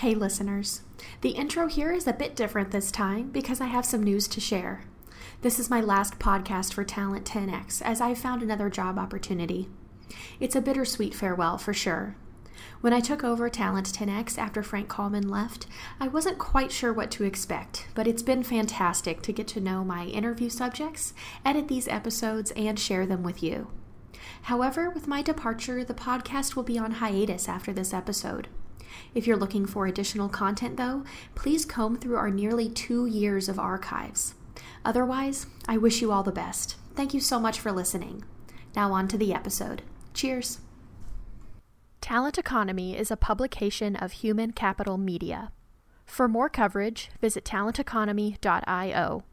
Hey, 0.00 0.14
listeners. 0.14 0.82
The 1.22 1.30
intro 1.30 1.68
here 1.68 1.90
is 1.90 2.06
a 2.06 2.12
bit 2.12 2.36
different 2.36 2.70
this 2.70 2.90
time 2.90 3.30
because 3.30 3.62
I 3.62 3.64
have 3.68 3.86
some 3.86 4.02
news 4.02 4.28
to 4.28 4.42
share. 4.42 4.84
This 5.40 5.58
is 5.58 5.70
my 5.70 5.80
last 5.80 6.18
podcast 6.18 6.74
for 6.74 6.84
Talent 6.84 7.24
10X 7.24 7.80
as 7.80 8.02
I 8.02 8.12
found 8.12 8.42
another 8.42 8.68
job 8.68 8.98
opportunity. 8.98 9.70
It's 10.38 10.54
a 10.54 10.60
bittersweet 10.60 11.14
farewell 11.14 11.56
for 11.56 11.72
sure. 11.72 12.14
When 12.82 12.92
I 12.92 13.00
took 13.00 13.24
over 13.24 13.48
Talent 13.48 13.86
10X 13.86 14.36
after 14.36 14.62
Frank 14.62 14.90
Kalman 14.90 15.30
left, 15.30 15.66
I 15.98 16.08
wasn't 16.08 16.36
quite 16.36 16.72
sure 16.72 16.92
what 16.92 17.10
to 17.12 17.24
expect, 17.24 17.86
but 17.94 18.06
it's 18.06 18.22
been 18.22 18.42
fantastic 18.42 19.22
to 19.22 19.32
get 19.32 19.48
to 19.48 19.62
know 19.62 19.82
my 19.82 20.04
interview 20.04 20.50
subjects, 20.50 21.14
edit 21.42 21.68
these 21.68 21.88
episodes, 21.88 22.50
and 22.50 22.78
share 22.78 23.06
them 23.06 23.22
with 23.22 23.42
you. 23.42 23.68
However, 24.42 24.90
with 24.90 25.08
my 25.08 25.22
departure, 25.22 25.84
the 25.84 25.94
podcast 25.94 26.54
will 26.54 26.64
be 26.64 26.78
on 26.78 26.90
hiatus 26.90 27.48
after 27.48 27.72
this 27.72 27.94
episode. 27.94 28.48
If 29.14 29.26
you're 29.26 29.36
looking 29.36 29.66
for 29.66 29.86
additional 29.86 30.28
content, 30.28 30.76
though, 30.76 31.04
please 31.34 31.64
comb 31.64 31.96
through 31.96 32.16
our 32.16 32.30
nearly 32.30 32.68
two 32.68 33.06
years 33.06 33.48
of 33.48 33.58
archives. 33.58 34.34
Otherwise, 34.84 35.46
I 35.68 35.78
wish 35.78 36.00
you 36.00 36.12
all 36.12 36.22
the 36.22 36.32
best. 36.32 36.76
Thank 36.94 37.12
you 37.12 37.20
so 37.20 37.40
much 37.40 37.58
for 37.58 37.72
listening. 37.72 38.24
Now, 38.74 38.92
on 38.92 39.08
to 39.08 39.18
the 39.18 39.34
episode. 39.34 39.82
Cheers. 40.14 40.60
Talent 42.00 42.38
Economy 42.38 42.96
is 42.96 43.10
a 43.10 43.16
publication 43.16 43.96
of 43.96 44.12
Human 44.12 44.52
Capital 44.52 44.96
Media. 44.96 45.50
For 46.04 46.28
more 46.28 46.48
coverage, 46.48 47.10
visit 47.20 47.44
talenteconomy.io. 47.44 49.24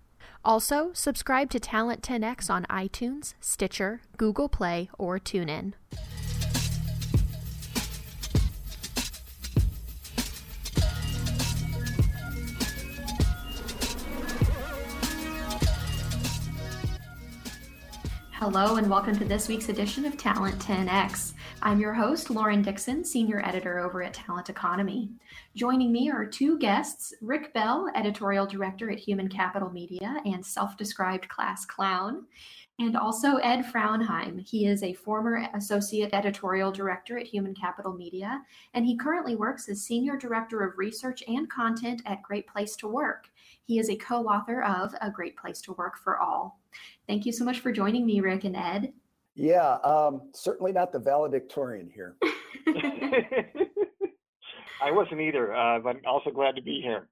Also, 0.43 0.91
subscribe 0.93 1.49
to 1.51 1.59
Talent 1.59 2.01
10X 2.01 2.49
on 2.49 2.65
iTunes, 2.65 3.35
Stitcher, 3.39 4.01
Google 4.17 4.49
Play, 4.49 4.89
or 4.97 5.19
TuneIn. 5.19 5.73
Hello, 18.43 18.75
and 18.75 18.89
welcome 18.89 19.17
to 19.17 19.23
this 19.23 19.47
week's 19.47 19.69
edition 19.69 20.03
of 20.03 20.17
Talent 20.17 20.59
10X. 20.59 21.31
I'm 21.61 21.79
your 21.79 21.93
host, 21.93 22.29
Lauren 22.29 22.61
Dixon, 22.61 23.05
Senior 23.05 23.41
Editor 23.45 23.79
over 23.79 24.03
at 24.03 24.13
Talent 24.13 24.49
Economy. 24.49 25.11
Joining 25.55 25.93
me 25.93 26.11
are 26.11 26.25
two 26.25 26.59
guests 26.59 27.13
Rick 27.21 27.53
Bell, 27.53 27.89
Editorial 27.95 28.45
Director 28.45 28.91
at 28.91 28.99
Human 28.99 29.29
Capital 29.29 29.69
Media 29.69 30.17
and 30.25 30.45
self 30.45 30.75
described 30.75 31.29
class 31.29 31.63
clown, 31.63 32.25
and 32.79 32.97
also 32.97 33.37
Ed 33.37 33.63
Frauenheim. 33.63 34.45
He 34.45 34.67
is 34.67 34.83
a 34.83 34.91
former 34.91 35.47
Associate 35.53 36.13
Editorial 36.13 36.73
Director 36.73 37.17
at 37.17 37.27
Human 37.27 37.55
Capital 37.55 37.93
Media, 37.93 38.41
and 38.73 38.85
he 38.85 38.97
currently 38.97 39.37
works 39.37 39.69
as 39.69 39.83
Senior 39.83 40.17
Director 40.17 40.65
of 40.65 40.77
Research 40.77 41.23
and 41.29 41.49
Content 41.49 42.01
at 42.05 42.21
Great 42.21 42.47
Place 42.47 42.75
to 42.75 42.89
Work. 42.89 43.29
He 43.63 43.79
is 43.79 43.89
a 43.89 43.95
co 43.95 44.25
author 44.25 44.61
of 44.61 44.93
A 44.99 45.09
Great 45.09 45.37
Place 45.37 45.61
to 45.61 45.71
Work 45.71 45.97
for 45.97 46.19
All. 46.19 46.59
Thank 47.07 47.25
you 47.25 47.31
so 47.31 47.43
much 47.43 47.59
for 47.59 47.71
joining 47.71 48.05
me, 48.05 48.19
Rick 48.21 48.43
and 48.43 48.55
Ed. 48.55 48.93
Yeah, 49.35 49.77
um, 49.83 50.29
certainly 50.33 50.71
not 50.71 50.91
the 50.91 50.99
valedictorian 50.99 51.89
here. 51.93 52.15
I 54.81 54.91
wasn't 54.91 55.21
either, 55.21 55.53
uh, 55.53 55.79
but 55.79 56.05
also 56.05 56.29
glad 56.29 56.55
to 56.55 56.61
be 56.61 56.81
here. 56.81 57.07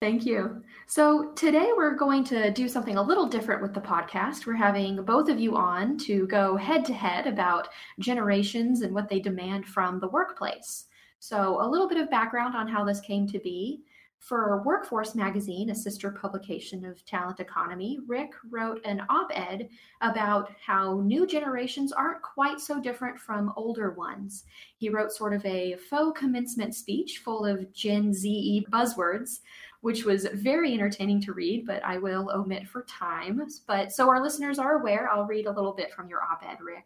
Thank 0.00 0.24
you. 0.24 0.62
So, 0.86 1.32
today 1.32 1.72
we're 1.76 1.96
going 1.96 2.22
to 2.24 2.52
do 2.52 2.68
something 2.68 2.96
a 2.96 3.02
little 3.02 3.26
different 3.26 3.60
with 3.60 3.74
the 3.74 3.80
podcast. 3.80 4.46
We're 4.46 4.54
having 4.54 5.02
both 5.02 5.28
of 5.28 5.40
you 5.40 5.56
on 5.56 5.98
to 5.98 6.26
go 6.28 6.56
head 6.56 6.84
to 6.84 6.94
head 6.94 7.26
about 7.26 7.68
generations 7.98 8.82
and 8.82 8.94
what 8.94 9.08
they 9.08 9.18
demand 9.18 9.66
from 9.66 9.98
the 9.98 10.08
workplace. 10.08 10.84
So, 11.18 11.60
a 11.60 11.68
little 11.68 11.88
bit 11.88 11.98
of 11.98 12.08
background 12.10 12.54
on 12.54 12.68
how 12.68 12.84
this 12.84 13.00
came 13.00 13.26
to 13.26 13.40
be. 13.40 13.82
For 14.18 14.62
Workforce 14.62 15.14
Magazine, 15.14 15.70
a 15.70 15.74
sister 15.74 16.10
publication 16.10 16.84
of 16.84 17.02
Talent 17.06 17.40
Economy, 17.40 18.00
Rick 18.06 18.32
wrote 18.50 18.84
an 18.84 19.02
op 19.08 19.30
ed 19.32 19.70
about 20.02 20.52
how 20.60 21.00
new 21.00 21.26
generations 21.26 21.92
aren't 21.92 22.20
quite 22.20 22.60
so 22.60 22.80
different 22.80 23.18
from 23.18 23.52
older 23.56 23.92
ones. 23.92 24.44
He 24.76 24.90
wrote 24.90 25.12
sort 25.12 25.32
of 25.32 25.44
a 25.46 25.76
faux 25.76 26.18
commencement 26.18 26.74
speech 26.74 27.22
full 27.24 27.46
of 27.46 27.72
Gen 27.72 28.12
Z 28.12 28.66
buzzwords, 28.70 29.38
which 29.80 30.04
was 30.04 30.26
very 30.34 30.74
entertaining 30.74 31.22
to 31.22 31.32
read, 31.32 31.64
but 31.64 31.82
I 31.84 31.98
will 31.98 32.30
omit 32.34 32.66
for 32.66 32.82
time. 32.82 33.40
But 33.66 33.92
so 33.92 34.08
our 34.08 34.22
listeners 34.22 34.58
are 34.58 34.80
aware, 34.80 35.08
I'll 35.10 35.26
read 35.26 35.46
a 35.46 35.52
little 35.52 35.72
bit 35.72 35.94
from 35.94 36.08
your 36.08 36.22
op 36.22 36.42
ed, 36.42 36.58
Rick. 36.60 36.84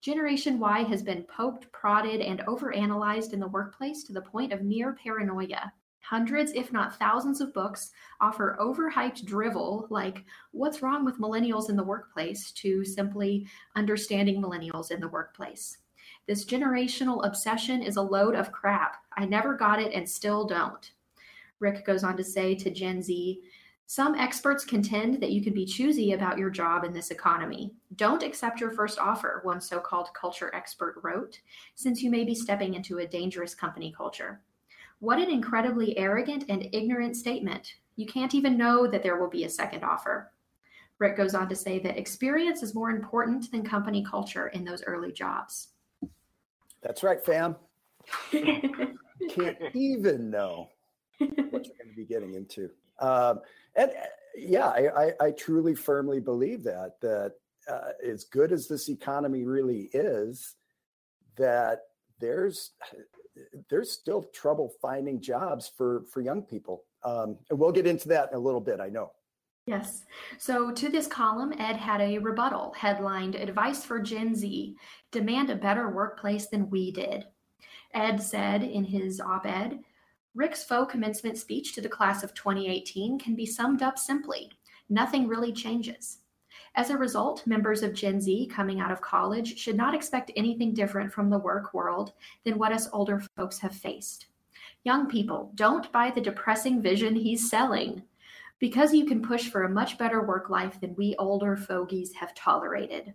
Generation 0.00 0.60
Y 0.60 0.84
has 0.84 1.02
been 1.02 1.24
poked, 1.24 1.70
prodded, 1.72 2.20
and 2.20 2.38
overanalyzed 2.46 3.32
in 3.32 3.40
the 3.40 3.48
workplace 3.48 4.04
to 4.04 4.12
the 4.12 4.22
point 4.22 4.52
of 4.52 4.62
near 4.62 4.92
paranoia. 4.92 5.72
Hundreds, 6.08 6.52
if 6.52 6.72
not 6.72 6.98
thousands, 6.98 7.42
of 7.42 7.52
books 7.52 7.90
offer 8.22 8.56
overhyped 8.58 9.26
drivel 9.26 9.86
like 9.90 10.24
What's 10.52 10.80
Wrong 10.80 11.04
with 11.04 11.20
Millennials 11.20 11.68
in 11.68 11.76
the 11.76 11.84
Workplace 11.84 12.50
to 12.52 12.82
simply 12.82 13.46
Understanding 13.76 14.40
Millennials 14.40 14.90
in 14.90 15.00
the 15.00 15.08
Workplace. 15.08 15.76
This 16.26 16.46
generational 16.46 17.26
obsession 17.26 17.82
is 17.82 17.96
a 17.96 18.02
load 18.02 18.34
of 18.34 18.52
crap. 18.52 18.96
I 19.18 19.26
never 19.26 19.54
got 19.54 19.82
it 19.82 19.92
and 19.92 20.08
still 20.08 20.46
don't. 20.46 20.92
Rick 21.60 21.84
goes 21.84 22.04
on 22.04 22.16
to 22.16 22.24
say 22.24 22.54
to 22.54 22.70
Gen 22.70 23.02
Z 23.02 23.42
Some 23.86 24.14
experts 24.14 24.64
contend 24.64 25.20
that 25.20 25.32
you 25.32 25.42
can 25.42 25.52
be 25.52 25.66
choosy 25.66 26.12
about 26.12 26.38
your 26.38 26.48
job 26.48 26.84
in 26.84 26.94
this 26.94 27.10
economy. 27.10 27.74
Don't 27.96 28.22
accept 28.22 28.62
your 28.62 28.70
first 28.70 28.98
offer, 28.98 29.40
one 29.42 29.60
so 29.60 29.78
called 29.78 30.08
culture 30.14 30.54
expert 30.54 30.94
wrote, 31.02 31.38
since 31.74 32.02
you 32.02 32.10
may 32.10 32.24
be 32.24 32.34
stepping 32.34 32.72
into 32.72 33.00
a 33.00 33.06
dangerous 33.06 33.54
company 33.54 33.92
culture. 33.94 34.40
What 35.00 35.18
an 35.18 35.30
incredibly 35.30 35.96
arrogant 35.96 36.44
and 36.48 36.68
ignorant 36.72 37.16
statement. 37.16 37.74
You 37.96 38.06
can't 38.06 38.34
even 38.34 38.56
know 38.56 38.86
that 38.86 39.02
there 39.02 39.16
will 39.20 39.28
be 39.28 39.44
a 39.44 39.50
second 39.50 39.84
offer. 39.84 40.32
Rick 40.98 41.16
goes 41.16 41.34
on 41.34 41.48
to 41.48 41.56
say 41.56 41.78
that 41.78 41.96
experience 41.96 42.62
is 42.62 42.74
more 42.74 42.90
important 42.90 43.50
than 43.52 43.62
company 43.62 44.04
culture 44.04 44.48
in 44.48 44.64
those 44.64 44.82
early 44.84 45.12
jobs. 45.12 45.68
That's 46.82 47.02
right, 47.02 47.24
fam. 47.24 47.56
Can't 48.30 49.58
even 49.74 50.30
know 50.30 50.68
what 51.18 51.30
you're 51.30 51.50
going 51.50 51.90
to 51.90 51.96
be 51.96 52.04
getting 52.04 52.34
into. 52.34 52.70
Um, 53.00 53.40
and 53.76 53.90
uh, 53.90 54.06
yeah, 54.36 54.68
I, 54.68 54.88
I, 55.04 55.12
I, 55.20 55.30
truly 55.32 55.74
firmly 55.74 56.20
believe 56.20 56.64
that 56.64 57.00
that 57.00 57.34
uh, 57.70 57.92
as 58.04 58.24
good 58.24 58.50
as 58.50 58.66
this 58.66 58.88
economy 58.88 59.44
really 59.44 59.88
is, 59.92 60.56
that 61.36 61.80
there's 62.20 62.72
there's 63.68 63.90
still 63.90 64.24
trouble 64.32 64.72
finding 64.80 65.20
jobs 65.20 65.70
for 65.76 66.04
for 66.10 66.20
young 66.20 66.42
people. 66.42 66.84
Um, 67.04 67.38
and 67.50 67.58
we'll 67.58 67.72
get 67.72 67.86
into 67.86 68.08
that 68.08 68.30
in 68.30 68.36
a 68.36 68.40
little 68.40 68.60
bit. 68.60 68.80
I 68.80 68.88
know. 68.88 69.12
Yes. 69.66 70.04
So 70.38 70.72
to 70.72 70.88
this 70.88 71.06
column, 71.06 71.52
Ed 71.58 71.76
had 71.76 72.00
a 72.00 72.18
rebuttal 72.18 72.72
headlined 72.72 73.34
Advice 73.34 73.84
for 73.84 74.00
Gen 74.00 74.34
Z 74.34 74.76
Demand 75.12 75.50
a 75.50 75.56
Better 75.56 75.90
Workplace 75.90 76.46
Than 76.46 76.70
We 76.70 76.90
Did. 76.90 77.26
Ed 77.92 78.16
said 78.16 78.62
in 78.62 78.84
his 78.84 79.20
op 79.20 79.46
ed 79.46 79.80
Rick's 80.34 80.64
faux 80.64 80.90
commencement 80.90 81.36
speech 81.36 81.74
to 81.74 81.80
the 81.80 81.88
class 81.88 82.22
of 82.22 82.32
2018 82.34 83.18
can 83.18 83.34
be 83.34 83.44
summed 83.44 83.82
up 83.82 83.98
simply 83.98 84.50
nothing 84.88 85.28
really 85.28 85.52
changes. 85.52 86.18
As 86.74 86.90
a 86.90 86.96
result, 86.96 87.46
members 87.46 87.82
of 87.82 87.94
Gen 87.94 88.20
Z 88.20 88.50
coming 88.52 88.80
out 88.80 88.92
of 88.92 89.00
college 89.00 89.58
should 89.58 89.76
not 89.76 89.94
expect 89.94 90.30
anything 90.36 90.74
different 90.74 91.12
from 91.12 91.30
the 91.30 91.38
work 91.38 91.74
world 91.74 92.12
than 92.44 92.58
what 92.58 92.72
us 92.72 92.88
older 92.92 93.22
folks 93.36 93.58
have 93.58 93.74
faced. 93.74 94.26
Young 94.84 95.08
people, 95.08 95.50
don't 95.54 95.90
buy 95.92 96.10
the 96.10 96.20
depressing 96.20 96.80
vision 96.80 97.14
he's 97.14 97.50
selling. 97.50 98.02
Because 98.58 98.92
you 98.92 99.06
can 99.06 99.22
push 99.22 99.48
for 99.48 99.64
a 99.64 99.70
much 99.70 99.98
better 99.98 100.24
work 100.24 100.50
life 100.50 100.80
than 100.80 100.96
we 100.96 101.14
older 101.18 101.56
fogies 101.56 102.12
have 102.14 102.34
tolerated. 102.34 103.14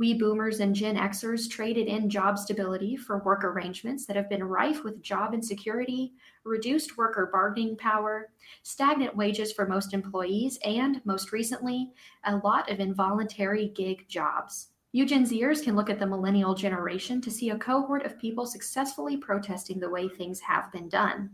We 0.00 0.14
boomers 0.14 0.60
and 0.60 0.74
Gen 0.74 0.96
Xers 0.96 1.46
traded 1.46 1.86
in 1.86 2.08
job 2.08 2.38
stability 2.38 2.96
for 2.96 3.18
work 3.18 3.44
arrangements 3.44 4.06
that 4.06 4.16
have 4.16 4.30
been 4.30 4.42
rife 4.42 4.82
with 4.82 5.02
job 5.02 5.34
insecurity, 5.34 6.14
reduced 6.42 6.96
worker 6.96 7.28
bargaining 7.30 7.76
power, 7.76 8.30
stagnant 8.62 9.14
wages 9.14 9.52
for 9.52 9.66
most 9.66 9.92
employees, 9.92 10.58
and, 10.64 11.02
most 11.04 11.32
recently, 11.32 11.90
a 12.24 12.36
lot 12.38 12.70
of 12.70 12.80
involuntary 12.80 13.68
gig 13.76 14.08
jobs. 14.08 14.68
You 14.92 15.04
Gen 15.04 15.26
Zers 15.26 15.62
can 15.62 15.76
look 15.76 15.90
at 15.90 15.98
the 15.98 16.06
millennial 16.06 16.54
generation 16.54 17.20
to 17.20 17.30
see 17.30 17.50
a 17.50 17.58
cohort 17.58 18.06
of 18.06 18.18
people 18.18 18.46
successfully 18.46 19.18
protesting 19.18 19.80
the 19.80 19.90
way 19.90 20.08
things 20.08 20.40
have 20.40 20.72
been 20.72 20.88
done. 20.88 21.28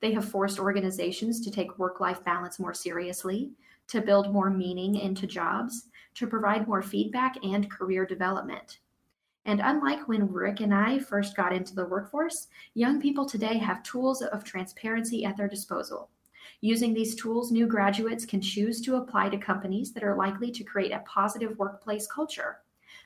They 0.00 0.12
have 0.12 0.28
forced 0.28 0.58
organizations 0.58 1.40
to 1.40 1.50
take 1.50 1.78
work 1.78 2.00
life 2.00 2.22
balance 2.22 2.58
more 2.58 2.74
seriously, 2.74 3.52
to 3.88 4.02
build 4.02 4.30
more 4.30 4.50
meaning 4.50 4.96
into 4.96 5.26
jobs, 5.26 5.88
to 6.14 6.26
provide 6.26 6.68
more 6.68 6.82
feedback 6.82 7.36
and 7.44 7.70
career 7.70 8.04
development. 8.06 8.80
And 9.46 9.60
unlike 9.64 10.06
when 10.06 10.30
Rick 10.30 10.60
and 10.60 10.74
I 10.74 10.98
first 10.98 11.36
got 11.36 11.52
into 11.52 11.74
the 11.74 11.86
workforce, 11.86 12.48
young 12.74 13.00
people 13.00 13.24
today 13.24 13.58
have 13.58 13.82
tools 13.82 14.22
of 14.22 14.44
transparency 14.44 15.24
at 15.24 15.36
their 15.36 15.48
disposal. 15.48 16.10
Using 16.60 16.92
these 16.92 17.14
tools, 17.14 17.50
new 17.50 17.66
graduates 17.66 18.26
can 18.26 18.42
choose 18.42 18.82
to 18.82 18.96
apply 18.96 19.30
to 19.30 19.38
companies 19.38 19.92
that 19.92 20.04
are 20.04 20.16
likely 20.16 20.50
to 20.50 20.64
create 20.64 20.92
a 20.92 21.02
positive 21.06 21.58
workplace 21.58 22.06
culture. 22.06 22.58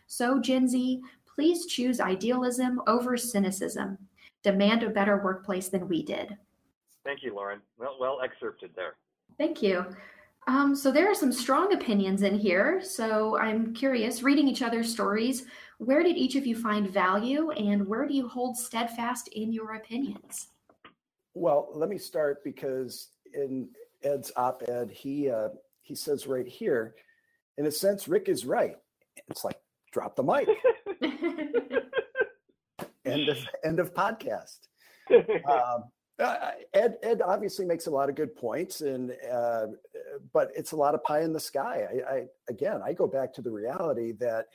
So, 0.06 0.40
Gen 0.40 0.68
Z, 0.68 1.00
please 1.24 1.66
choose 1.66 2.00
idealism 2.00 2.80
over 2.86 3.16
cynicism. 3.16 3.98
demand 4.42 4.82
a 4.82 4.90
better 4.90 5.22
workplace 5.24 5.68
than 5.68 5.88
we 5.88 6.02
did. 6.02 6.36
Thank 7.02 7.22
you, 7.22 7.34
Lauren. 7.34 7.60
Well, 7.78 7.96
well 7.98 8.20
excerpted 8.22 8.72
there. 8.76 8.96
Thank 9.38 9.62
you. 9.62 9.86
Um, 10.46 10.76
so 10.76 10.92
there 10.92 11.10
are 11.10 11.14
some 11.14 11.32
strong 11.32 11.72
opinions 11.72 12.22
in 12.22 12.38
here. 12.38 12.80
So 12.82 13.38
I'm 13.38 13.72
curious, 13.72 14.22
reading 14.22 14.46
each 14.46 14.62
other's 14.62 14.92
stories, 14.92 15.46
where 15.78 16.02
did 16.02 16.16
each 16.16 16.36
of 16.36 16.46
you 16.46 16.56
find 16.56 16.88
value 16.90 17.50
and 17.52 17.86
where 17.86 18.06
do 18.06 18.14
you 18.14 18.28
hold 18.28 18.56
steadfast 18.56 19.28
in 19.28 19.52
your 19.52 19.74
opinions? 19.74 20.48
Well, 21.34 21.70
let 21.74 21.88
me 21.88 21.98
start 21.98 22.44
because 22.44 23.08
in 23.32 23.68
Ed's 24.02 24.30
op-ed, 24.36 24.90
he 24.90 25.30
uh, 25.30 25.48
he 25.82 25.94
says 25.94 26.26
right 26.26 26.46
here, 26.46 26.94
in 27.58 27.66
a 27.66 27.70
sense, 27.70 28.06
Rick 28.06 28.28
is 28.28 28.44
right. 28.44 28.76
It's 29.28 29.44
like 29.44 29.58
drop 29.92 30.14
the 30.16 30.22
mic. 30.22 30.48
end 33.04 33.28
of 33.28 33.38
end 33.64 33.80
of 33.80 33.94
podcast. 33.94 34.58
Um, 35.46 35.84
uh, 36.18 36.52
Ed 36.72 36.96
Ed 37.02 37.20
obviously 37.20 37.66
makes 37.66 37.88
a 37.88 37.90
lot 37.90 38.08
of 38.08 38.14
good 38.14 38.34
points, 38.34 38.80
and 38.80 39.12
uh, 39.30 39.66
but 40.32 40.50
it's 40.56 40.72
a 40.72 40.76
lot 40.76 40.94
of 40.94 41.02
pie 41.04 41.22
in 41.22 41.32
the 41.32 41.40
sky. 41.40 41.86
I, 41.90 42.14
I 42.14 42.24
again, 42.48 42.80
I 42.84 42.92
go 42.92 43.06
back 43.06 43.32
to 43.34 43.42
the 43.42 43.50
reality 43.50 44.12
that 44.20 44.46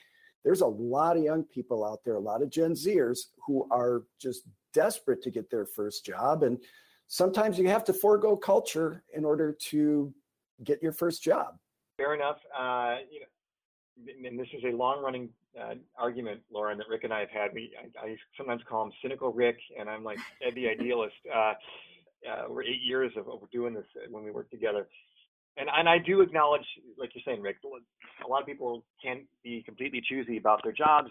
there's 0.44 0.62
a 0.62 0.68
lot 0.68 1.18
of 1.18 1.24
young 1.24 1.44
people 1.44 1.86
out 1.86 2.00
there, 2.06 2.16
a 2.16 2.20
lot 2.20 2.42
of 2.42 2.50
Gen 2.50 2.72
Zers 2.72 3.20
who 3.46 3.68
are 3.72 4.04
just 4.20 4.44
desperate 4.74 5.22
to 5.24 5.32
get 5.32 5.50
their 5.50 5.66
first 5.66 6.06
job, 6.06 6.44
and 6.44 6.58
sometimes 7.08 7.58
you 7.58 7.68
have 7.68 7.84
to 7.86 7.94
forego 7.94 8.36
culture 8.36 9.04
in 9.14 9.26
order 9.26 9.56
to 9.70 10.14
get 10.64 10.82
your 10.82 10.92
first 10.92 11.24
job. 11.24 11.58
Fair 11.98 12.14
enough. 12.14 12.38
Uh, 12.58 12.98
you 13.12 13.20
know, 13.20 14.30
and 14.30 14.40
this 14.40 14.48
is 14.54 14.64
a 14.64 14.76
long-running 14.76 15.30
uh, 15.60 15.74
argument, 15.98 16.42
Lauren, 16.52 16.78
that 16.78 16.88
Rick 16.88 17.04
and 17.04 17.14
I 17.14 17.22
have 17.22 17.30
had. 17.30 17.54
We, 17.54 17.72
I, 17.78 18.08
I, 18.08 18.16
sometimes 18.38 18.62
call 18.70 18.86
him 18.86 18.92
cynical 19.02 19.34
Rick, 19.34 19.58
and 19.78 19.90
I'm 19.90 20.04
like 20.04 20.20
the 20.56 20.70
idealist. 20.70 21.16
Uh, 21.34 21.54
uh, 22.30 22.44
we're 22.50 22.64
eight 22.64 22.82
years 22.84 23.12
of, 23.18 23.28
of 23.28 23.50
doing 23.52 23.74
this 23.74 23.86
when 24.10 24.24
we 24.24 24.32
work 24.32 24.50
together. 24.50 24.88
And, 25.58 25.70
and 25.76 25.90
I 25.90 25.98
do 25.98 26.22
acknowledge, 26.22 26.66
like 26.98 27.12
you're 27.14 27.24
saying, 27.26 27.42
Rick, 27.42 27.58
a 28.26 28.28
lot 28.28 28.42
of 28.42 28.48
people 28.48 28.86
can't 29.04 29.24
be 29.44 29.62
completely 29.64 30.02
choosy 30.08 30.38
about 30.38 30.62
their 30.64 30.72
jobs. 30.72 31.10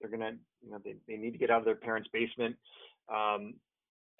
They're 0.00 0.10
gonna, 0.10 0.32
you 0.62 0.70
know, 0.70 0.78
they, 0.84 0.94
they 1.08 1.16
need 1.16 1.32
to 1.32 1.38
get 1.38 1.50
out 1.50 1.58
of 1.58 1.64
their 1.64 1.74
parents' 1.74 2.08
basement. 2.12 2.56
Um, 3.08 3.54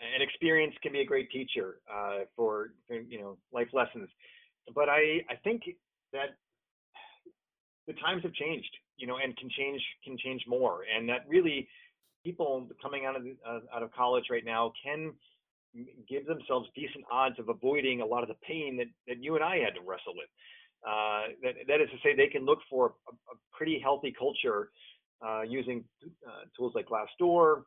and 0.00 0.22
experience 0.22 0.74
can 0.82 0.92
be 0.92 1.00
a 1.00 1.04
great 1.04 1.30
teacher 1.30 1.76
uh, 1.92 2.24
for, 2.36 2.70
for, 2.88 2.96
you 2.96 3.20
know, 3.20 3.38
life 3.52 3.68
lessons. 3.72 4.08
But 4.74 4.88
I, 4.88 5.20
I 5.30 5.36
think 5.44 5.62
that 6.12 6.36
the 7.86 7.92
times 7.94 8.22
have 8.22 8.32
changed, 8.32 8.70
you 8.96 9.06
know, 9.06 9.16
and 9.22 9.36
can 9.36 9.50
change 9.50 9.82
can 10.04 10.16
change 10.18 10.42
more, 10.46 10.82
and 10.94 11.08
that 11.08 11.28
really 11.28 11.68
people 12.24 12.66
coming 12.80 13.04
out 13.04 13.16
of 13.16 13.22
uh, 13.46 13.60
out 13.74 13.82
of 13.82 13.92
college 13.92 14.24
right 14.30 14.44
now 14.44 14.72
can 14.82 15.12
give 16.08 16.26
themselves 16.26 16.68
decent 16.74 17.04
odds 17.10 17.38
of 17.38 17.48
avoiding 17.48 18.00
a 18.00 18.06
lot 18.06 18.22
of 18.22 18.28
the 18.28 18.36
pain 18.46 18.76
that, 18.76 18.86
that 19.08 19.22
you 19.22 19.34
and 19.34 19.44
I 19.44 19.58
had 19.58 19.74
to 19.74 19.80
wrestle 19.80 20.14
with. 20.14 20.28
Uh, 20.86 21.32
that, 21.42 21.54
that 21.66 21.80
is 21.80 21.88
to 21.90 21.96
say, 22.02 22.14
they 22.14 22.28
can 22.28 22.44
look 22.44 22.58
for 22.68 22.94
a, 23.08 23.12
a 23.12 23.36
pretty 23.52 23.80
healthy 23.82 24.14
culture 24.16 24.70
uh, 25.26 25.42
using 25.42 25.84
uh, 26.04 26.44
tools 26.56 26.72
like 26.74 26.86
Glassdoor, 26.86 27.62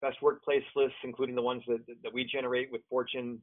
best 0.00 0.22
workplace 0.22 0.62
lists, 0.76 0.96
including 1.02 1.34
the 1.34 1.42
ones 1.42 1.62
that, 1.66 1.80
that 2.02 2.12
we 2.12 2.24
generate 2.24 2.70
with 2.70 2.82
Fortune, 2.88 3.40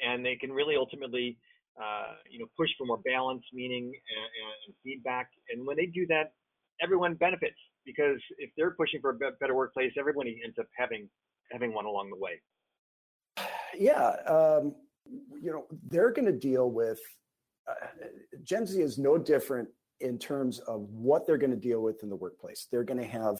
and 0.00 0.24
they 0.24 0.36
can 0.36 0.50
really 0.50 0.74
ultimately 0.76 1.36
uh, 1.80 2.14
you 2.28 2.38
know, 2.38 2.46
push 2.56 2.68
for 2.76 2.86
more 2.86 2.98
balance, 2.98 3.42
meaning, 3.52 3.84
and, 3.84 4.64
and, 4.66 4.74
feedback. 4.84 5.30
And 5.50 5.66
when 5.66 5.76
they 5.76 5.86
do 5.86 6.06
that, 6.08 6.32
everyone 6.82 7.14
benefits 7.14 7.56
because 7.86 8.18
if 8.38 8.50
they're 8.56 8.72
pushing 8.72 9.00
for 9.00 9.10
a 9.10 9.32
better 9.40 9.54
workplace, 9.54 9.92
everybody 9.98 10.40
ends 10.44 10.56
up 10.58 10.66
having 10.76 11.08
having 11.50 11.72
one 11.74 11.84
along 11.84 12.10
the 12.10 12.16
way. 12.16 12.40
Yeah, 13.74 14.10
um, 14.26 14.74
you 15.06 15.50
know, 15.52 15.66
they're 15.88 16.12
going 16.12 16.26
to 16.26 16.32
deal 16.32 16.70
with 16.70 17.00
uh, 17.68 17.74
Gen 18.42 18.66
Z 18.66 18.80
is 18.80 18.98
no 18.98 19.18
different 19.18 19.68
in 20.00 20.18
terms 20.18 20.58
of 20.60 20.88
what 20.90 21.26
they're 21.26 21.38
going 21.38 21.50
to 21.50 21.56
deal 21.56 21.80
with 21.80 22.02
in 22.02 22.08
the 22.08 22.16
workplace. 22.16 22.66
They're 22.70 22.84
going 22.84 23.00
to 23.00 23.06
have 23.06 23.36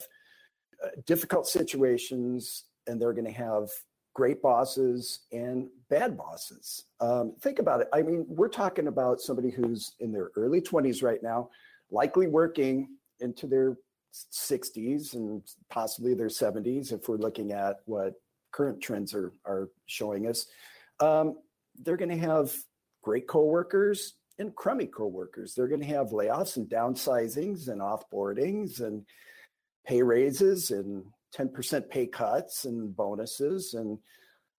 uh, 0.83 0.89
difficult 1.07 1.47
situations, 1.47 2.65
and 2.87 3.01
they're 3.01 3.13
going 3.13 3.27
to 3.27 3.33
have 3.33 3.69
great 4.15 4.43
bosses 4.43 5.21
and 5.33 5.69
bad 5.89 6.17
bosses. 6.17 6.85
Um, 7.01 7.35
think 7.41 7.59
about 7.59 7.81
it. 7.81 7.89
I 7.93 8.03
mean, 8.03 8.27
we're 8.29 8.49
talking 8.49 8.87
about 8.89 9.21
somebody 9.21 9.51
who's 9.51 9.95
in 10.01 10.13
their 10.13 10.31
early 10.37 10.61
20s 10.61 11.03
right 11.03 11.23
now, 11.23 11.49
likely 11.91 12.27
working 12.27 12.89
into 13.21 13.47
their 13.47 13.77
60s 14.15 15.15
and 15.15 15.43
possibly 15.71 16.15
their 16.15 16.29
70s 16.29 16.93
if 16.93 17.09
we're 17.09 17.17
looking 17.17 17.53
at 17.53 17.77
what 17.87 18.15
current 18.53 18.81
trends 18.81 19.15
are, 19.15 19.33
are 19.45 19.69
showing 19.87 20.27
us. 20.29 20.47
Um, 21.01 21.39
they're 21.83 21.97
going 21.97 22.11
to 22.11 22.27
have 22.27 22.55
great 23.03 23.27
coworkers 23.27 24.15
and 24.39 24.55
crummy 24.55 24.87
coworkers. 24.87 25.55
They're 25.55 25.69
going 25.69 25.81
to 25.81 25.87
have 25.87 26.09
layoffs 26.09 26.57
and 26.57 26.69
downsizings 26.69 27.69
and 27.69 27.81
offboardings 27.81 28.81
and 28.81 29.05
pay 29.87 30.03
raises 30.03 30.71
and 30.71 31.05
10% 31.37 31.89
pay 31.89 32.07
cuts 32.07 32.65
and 32.65 32.95
bonuses 32.95 33.75
and 33.75 33.99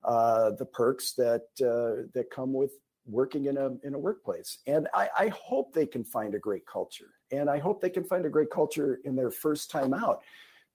uh, 0.04 0.52
the 0.58 0.66
perks 0.66 1.14
that 1.14 1.44
uh, 1.62 2.10
that 2.14 2.30
come 2.30 2.52
with 2.52 2.72
working 3.06 3.46
in 3.46 3.58
a 3.58 3.72
in 3.84 3.94
a 3.94 4.00
workplace. 4.00 4.58
And 4.68 4.88
I, 4.94 5.10
I, 5.18 5.28
hope 5.30 5.74
they 5.74 5.86
can 5.86 6.04
find 6.04 6.36
a 6.36 6.40
great 6.40 6.66
culture, 6.66 7.12
and 7.32 7.50
I 7.50 7.58
hope 7.58 7.82
they 7.82 7.90
can 7.90 8.04
find 8.04 8.26
a 8.26 8.30
great 8.30 8.50
culture 8.50 9.00
in 9.06 9.16
their 9.16 9.32
first 9.32 9.72
time 9.72 9.94
out, 9.94 10.22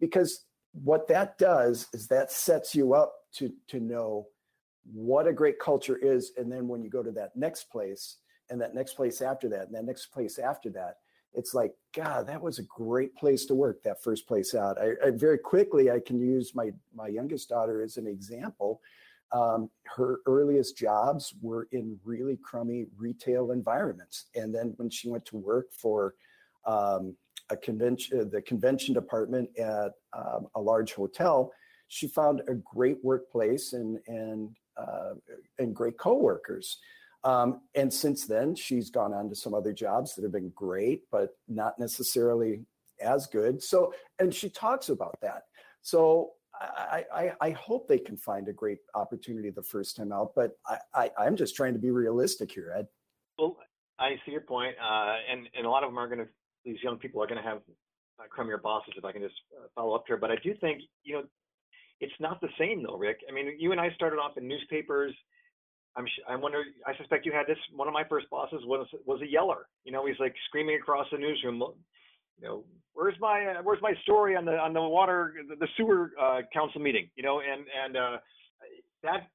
because 0.00 0.46
what 0.72 1.08
that 1.08 1.38
does 1.38 1.88
is 1.92 2.08
that 2.08 2.30
sets 2.30 2.74
you 2.74 2.94
up 2.94 3.14
to 3.34 3.52
to 3.68 3.80
know 3.80 4.26
what 4.92 5.26
a 5.26 5.32
great 5.32 5.58
culture 5.58 5.98
is, 5.98 6.32
and 6.36 6.50
then 6.50 6.66
when 6.66 6.82
you 6.82 6.90
go 6.90 7.02
to 7.02 7.10
that 7.12 7.36
next 7.36 7.64
place, 7.64 8.16
and 8.50 8.60
that 8.60 8.74
next 8.74 8.94
place 8.94 9.20
after 9.20 9.48
that, 9.50 9.66
and 9.66 9.74
that 9.74 9.84
next 9.84 10.06
place 10.06 10.38
after 10.38 10.70
that, 10.70 10.96
it's 11.34 11.54
like 11.54 11.72
god 11.94 12.26
that 12.26 12.40
was 12.40 12.58
a 12.58 12.62
great 12.64 13.14
place 13.14 13.44
to 13.46 13.54
work 13.54 13.82
that 13.82 14.02
first 14.02 14.26
place 14.26 14.54
out. 14.54 14.78
I, 14.78 14.92
I 15.06 15.10
very 15.10 15.38
quickly 15.38 15.90
i 15.90 16.00
can 16.00 16.18
use 16.18 16.54
my 16.54 16.70
my 16.94 17.08
youngest 17.08 17.48
daughter 17.48 17.82
as 17.82 17.96
an 17.96 18.06
example. 18.06 18.80
Um, 19.30 19.68
her 19.84 20.20
earliest 20.26 20.78
jobs 20.78 21.34
were 21.42 21.68
in 21.72 21.98
really 22.02 22.38
crummy 22.42 22.86
retail 22.96 23.50
environments. 23.50 24.26
And 24.34 24.54
then 24.54 24.72
when 24.78 24.88
she 24.88 25.10
went 25.10 25.26
to 25.26 25.36
work 25.36 25.66
for 25.70 26.14
um, 26.64 27.14
a 27.50 27.56
convention 27.56 28.30
the 28.30 28.42
convention 28.42 28.94
department 28.94 29.50
at 29.58 29.92
um, 30.16 30.46
a 30.54 30.60
large 30.60 30.94
hotel 30.94 31.52
she 31.88 32.06
found 32.06 32.42
a 32.48 32.54
great 32.54 32.98
workplace 33.02 33.72
and 33.72 33.98
and 34.06 34.50
uh, 34.76 35.14
and 35.58 35.74
great 35.74 35.98
coworkers 35.98 36.78
um, 37.24 37.62
and 37.74 37.92
since 37.92 38.26
then, 38.26 38.54
she's 38.54 38.90
gone 38.90 39.12
on 39.12 39.28
to 39.28 39.34
some 39.34 39.54
other 39.54 39.72
jobs 39.72 40.14
that 40.14 40.22
have 40.22 40.32
been 40.32 40.52
great, 40.54 41.02
but 41.10 41.30
not 41.48 41.78
necessarily 41.78 42.64
as 43.00 43.26
good. 43.26 43.62
So, 43.62 43.92
and 44.18 44.34
she 44.34 44.48
talks 44.48 44.88
about 44.88 45.18
that. 45.22 45.42
So, 45.82 46.32
I, 46.60 47.04
I, 47.14 47.32
I 47.40 47.50
hope 47.50 47.86
they 47.86 48.00
can 48.00 48.16
find 48.16 48.48
a 48.48 48.52
great 48.52 48.78
opportunity 48.94 49.50
the 49.50 49.62
first 49.62 49.96
time 49.96 50.10
out, 50.10 50.32
but 50.34 50.52
I, 50.66 51.10
I, 51.16 51.26
am 51.26 51.36
just 51.36 51.54
trying 51.54 51.72
to 51.74 51.78
be 51.78 51.92
realistic 51.92 52.50
here, 52.50 52.74
Ed. 52.76 52.88
Well, 53.38 53.58
I 54.00 54.16
see 54.26 54.32
your 54.32 54.40
point, 54.40 54.74
uh, 54.82 55.18
and 55.30 55.48
and 55.56 55.66
a 55.66 55.70
lot 55.70 55.84
of 55.84 55.90
them 55.90 55.98
are 55.98 56.08
going 56.08 56.18
to. 56.18 56.26
These 56.64 56.82
young 56.82 56.98
people 56.98 57.22
are 57.22 57.28
going 57.28 57.40
to 57.40 57.48
have 57.48 57.60
uh, 58.18 58.24
crummier 58.34 58.60
bosses. 58.60 58.94
If 58.96 59.04
I 59.04 59.12
can 59.12 59.22
just 59.22 59.34
uh, 59.56 59.68
follow 59.74 59.94
up 59.94 60.04
here, 60.06 60.16
but 60.16 60.30
I 60.30 60.36
do 60.42 60.54
think 60.60 60.82
you 61.04 61.14
know, 61.14 61.22
it's 62.00 62.12
not 62.20 62.40
the 62.40 62.48
same 62.58 62.82
though, 62.82 62.96
Rick. 62.96 63.20
I 63.28 63.32
mean, 63.32 63.56
you 63.58 63.72
and 63.72 63.80
I 63.80 63.90
started 63.94 64.16
off 64.16 64.36
in 64.36 64.46
newspapers 64.46 65.14
I'm 65.98 66.06
I 66.28 66.36
wonder 66.36 66.62
I 66.86 66.96
suspect 66.96 67.26
you 67.26 67.32
had 67.32 67.46
this 67.46 67.58
one 67.74 67.88
of 67.88 67.94
my 67.94 68.04
first 68.08 68.30
bosses 68.30 68.62
was 68.64 68.86
was 69.04 69.20
a 69.20 69.26
yeller. 69.26 69.66
You 69.84 69.92
know, 69.92 70.06
he's 70.06 70.18
like 70.20 70.34
screaming 70.46 70.76
across 70.76 71.06
the 71.10 71.18
newsroom, 71.18 71.56
you 71.56 72.46
know, 72.46 72.64
where's 72.94 73.16
my 73.20 73.46
uh, 73.46 73.62
where's 73.62 73.82
my 73.82 73.94
story 74.02 74.36
on 74.36 74.44
the 74.44 74.56
on 74.56 74.72
the 74.72 74.80
water 74.80 75.34
the, 75.48 75.56
the 75.56 75.68
sewer 75.76 76.12
uh, 76.20 76.40
council 76.52 76.80
meeting, 76.80 77.10
you 77.16 77.24
know, 77.24 77.40
and 77.40 77.66
and 77.84 77.96
uh, 77.96 78.16
that 79.02 79.28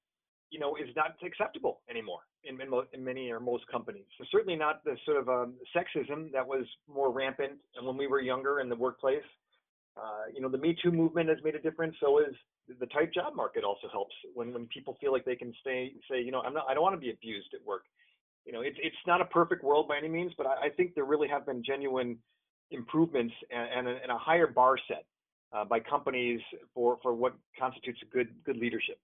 you 0.51 0.59
know 0.59 0.75
is 0.75 0.89
not 0.95 1.15
acceptable 1.25 1.81
anymore 1.89 2.19
in, 2.63 2.73
in, 2.73 2.83
in 2.93 3.03
many 3.03 3.29
or 3.29 3.39
most 3.39 3.67
companies. 3.67 4.05
So 4.17 4.25
certainly 4.31 4.55
not 4.55 4.83
the 4.83 4.95
sort 5.05 5.17
of 5.17 5.29
um, 5.29 5.53
sexism 5.75 6.31
that 6.31 6.45
was 6.45 6.65
more 6.87 7.11
rampant 7.11 7.53
when 7.81 7.97
we 7.97 8.07
were 8.07 8.21
younger 8.21 8.59
in 8.59 8.69
the 8.69 8.75
workplace. 8.75 9.23
Uh, 9.95 10.25
you 10.33 10.41
know, 10.41 10.49
the 10.49 10.57
Me 10.57 10.75
Too 10.81 10.91
movement 10.91 11.29
has 11.29 11.37
made 11.43 11.55
a 11.55 11.59
difference. 11.59 11.95
So 11.99 12.19
is 12.19 12.35
the 12.79 12.87
tight 12.87 13.13
job 13.13 13.35
market 13.35 13.63
also 13.63 13.87
helps 13.91 14.15
when 14.33 14.53
when 14.53 14.65
people 14.67 14.97
feel 14.99 15.11
like 15.11 15.25
they 15.25 15.35
can 15.35 15.53
stay 15.61 15.93
say, 16.09 16.21
you 16.21 16.31
know, 16.31 16.41
I'm 16.41 16.53
not, 16.53 16.65
I 16.69 16.73
don't 16.73 16.83
want 16.83 16.95
to 16.95 16.99
be 16.99 17.11
abused 17.11 17.49
at 17.53 17.65
work. 17.65 17.83
You 18.45 18.53
know, 18.53 18.61
it's 18.61 18.77
it's 18.81 18.95
not 19.05 19.21
a 19.21 19.25
perfect 19.25 19.63
world 19.63 19.87
by 19.87 19.97
any 19.97 20.09
means, 20.09 20.33
but 20.37 20.47
I, 20.47 20.65
I 20.65 20.69
think 20.69 20.95
there 20.95 21.05
really 21.05 21.27
have 21.27 21.45
been 21.45 21.63
genuine 21.63 22.17
improvements 22.71 23.33
and, 23.51 23.87
and, 23.87 23.87
a, 23.87 24.01
and 24.01 24.11
a 24.11 24.17
higher 24.17 24.47
bar 24.47 24.77
set 24.87 25.05
uh, 25.53 25.65
by 25.65 25.79
companies 25.79 26.41
for 26.73 26.97
for 27.03 27.13
what 27.13 27.33
constitutes 27.59 27.99
good 28.11 28.29
good 28.45 28.57
leadership. 28.57 28.97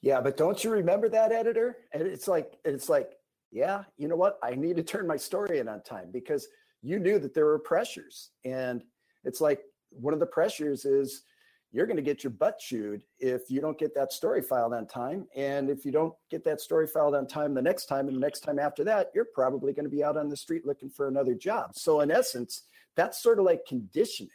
Yeah, 0.00 0.20
but 0.20 0.36
don't 0.36 0.62
you 0.62 0.70
remember 0.70 1.08
that 1.08 1.32
editor? 1.32 1.76
And 1.92 2.02
it's 2.02 2.28
like 2.28 2.58
it's 2.64 2.88
like, 2.88 3.12
yeah, 3.50 3.84
you 3.96 4.08
know 4.08 4.16
what? 4.16 4.38
I 4.42 4.54
need 4.54 4.76
to 4.76 4.82
turn 4.82 5.06
my 5.06 5.16
story 5.16 5.58
in 5.58 5.68
on 5.68 5.82
time 5.82 6.10
because 6.12 6.48
you 6.82 6.98
knew 6.98 7.18
that 7.18 7.34
there 7.34 7.46
were 7.46 7.58
pressures 7.58 8.30
and 8.44 8.82
it's 9.24 9.40
like 9.40 9.62
one 9.90 10.14
of 10.14 10.20
the 10.20 10.26
pressures 10.26 10.84
is 10.84 11.22
you're 11.70 11.86
going 11.86 11.96
to 11.96 12.02
get 12.02 12.24
your 12.24 12.30
butt 12.30 12.58
chewed 12.58 13.02
if 13.18 13.50
you 13.50 13.60
don't 13.60 13.78
get 13.78 13.94
that 13.94 14.12
story 14.12 14.40
filed 14.40 14.72
on 14.72 14.86
time. 14.86 15.26
And 15.36 15.68
if 15.68 15.84
you 15.84 15.92
don't 15.92 16.14
get 16.30 16.44
that 16.44 16.60
story 16.60 16.86
filed 16.86 17.14
on 17.14 17.26
time 17.26 17.52
the 17.52 17.60
next 17.60 17.86
time 17.86 18.08
and 18.08 18.16
the 18.16 18.20
next 18.20 18.40
time 18.40 18.58
after 18.58 18.84
that, 18.84 19.10
you're 19.14 19.26
probably 19.34 19.72
going 19.72 19.84
to 19.84 19.90
be 19.90 20.02
out 20.02 20.16
on 20.16 20.28
the 20.28 20.36
street 20.36 20.66
looking 20.66 20.88
for 20.88 21.08
another 21.08 21.34
job. 21.34 21.72
So 21.74 22.00
in 22.00 22.10
essence, 22.10 22.62
that's 22.96 23.22
sort 23.22 23.38
of 23.38 23.44
like 23.44 23.66
conditioning. 23.66 24.30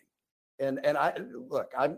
And 0.60 0.80
and 0.86 0.98
I 0.98 1.18
look, 1.50 1.72
I'm 1.78 1.98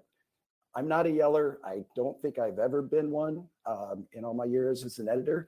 I'm 0.76 0.88
not 0.88 1.06
a 1.06 1.10
yeller. 1.10 1.60
I 1.64 1.84
don't 1.96 2.22
think 2.22 2.38
I've 2.38 2.60
ever 2.60 2.82
been 2.82 3.10
one 3.10 3.48
um, 3.66 4.06
in 4.14 4.26
all 4.26 4.34
my 4.34 4.46
years 4.46 4.84
as 4.84 5.00
an 5.00 5.08
editor. 5.08 5.48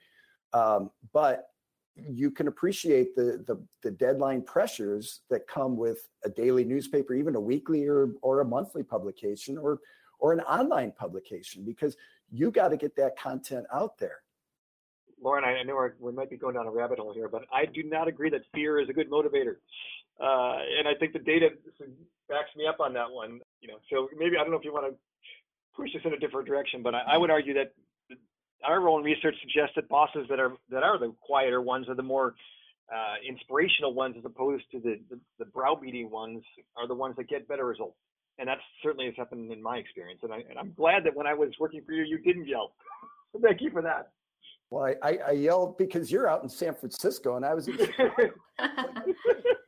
Um, 0.53 0.89
but 1.13 1.49
you 1.95 2.31
can 2.31 2.47
appreciate 2.47 3.15
the, 3.15 3.43
the, 3.45 3.61
the 3.83 3.91
deadline 3.91 4.41
pressures 4.41 5.21
that 5.29 5.47
come 5.47 5.75
with 5.75 6.07
a 6.23 6.29
daily 6.29 6.63
newspaper, 6.63 7.13
even 7.13 7.35
a 7.35 7.39
weekly 7.39 7.87
or 7.87 8.11
or 8.21 8.41
a 8.41 8.45
monthly 8.45 8.83
publication, 8.83 9.57
or 9.57 9.79
or 10.19 10.31
an 10.31 10.41
online 10.41 10.91
publication, 10.91 11.63
because 11.65 11.97
you 12.31 12.51
got 12.51 12.69
to 12.69 12.77
get 12.77 12.95
that 12.95 13.17
content 13.19 13.65
out 13.73 13.97
there. 13.97 14.19
Lauren, 15.21 15.43
I 15.43 15.63
know 15.63 15.89
we 15.99 16.11
might 16.11 16.29
be 16.29 16.37
going 16.37 16.55
down 16.55 16.67
a 16.67 16.71
rabbit 16.71 16.99
hole 16.99 17.13
here, 17.13 17.27
but 17.27 17.45
I 17.51 17.65
do 17.65 17.83
not 17.83 18.07
agree 18.07 18.29
that 18.29 18.41
fear 18.53 18.79
is 18.79 18.89
a 18.89 18.93
good 18.93 19.09
motivator, 19.09 19.55
uh, 20.21 20.59
and 20.77 20.87
I 20.87 20.93
think 20.99 21.13
the 21.13 21.19
data 21.19 21.49
backs 22.29 22.49
me 22.55 22.67
up 22.67 22.79
on 22.79 22.93
that 22.93 23.09
one. 23.09 23.39
You 23.59 23.69
know, 23.69 23.79
so 23.89 24.07
maybe 24.17 24.37
I 24.37 24.41
don't 24.41 24.51
know 24.51 24.57
if 24.57 24.63
you 24.63 24.73
want 24.73 24.93
to 24.93 24.97
push 25.77 25.89
us 25.95 26.01
in 26.03 26.13
a 26.13 26.19
different 26.19 26.47
direction, 26.47 26.81
but 26.81 26.95
I, 26.95 27.03
I 27.13 27.17
would 27.17 27.29
argue 27.29 27.53
that 27.53 27.71
our 28.65 28.89
own 28.89 29.03
research 29.03 29.35
suggests 29.41 29.75
that 29.75 29.87
bosses 29.87 30.25
that 30.29 30.39
are 30.39 30.53
that 30.69 30.83
are 30.83 30.97
the 30.97 31.13
quieter 31.21 31.61
ones 31.61 31.87
are 31.87 31.95
the 31.95 32.03
more 32.03 32.33
uh, 32.93 33.15
inspirational 33.27 33.93
ones 33.93 34.15
as 34.17 34.25
opposed 34.25 34.63
to 34.71 34.79
the, 34.79 34.99
the, 35.09 35.19
the 35.39 35.45
browbeating 35.45 36.09
ones 36.09 36.43
are 36.77 36.87
the 36.87 36.95
ones 36.95 37.15
that 37.17 37.27
get 37.27 37.47
better 37.47 37.65
results. 37.65 37.97
And 38.39 38.47
that 38.47 38.59
certainly 38.83 39.05
has 39.05 39.15
happened 39.17 39.51
in 39.51 39.61
my 39.61 39.77
experience. 39.77 40.19
And, 40.23 40.31
I, 40.31 40.37
and 40.49 40.57
I'm 40.59 40.73
glad 40.73 41.03
that 41.05 41.15
when 41.15 41.27
I 41.27 41.33
was 41.33 41.49
working 41.59 41.81
for 41.85 41.91
you, 41.91 42.03
you 42.03 42.19
didn't 42.19 42.47
yell. 42.47 42.73
Thank 43.41 43.61
you 43.61 43.71
for 43.71 43.81
that. 43.81 44.11
Well, 44.69 44.85
I, 44.85 44.95
I, 45.01 45.17
I 45.27 45.31
yelled 45.31 45.77
because 45.77 46.11
you're 46.11 46.29
out 46.29 46.43
in 46.43 46.49
San 46.49 46.75
Francisco 46.75 47.35
and 47.35 47.45
I 47.45 47.53
was. 47.53 47.69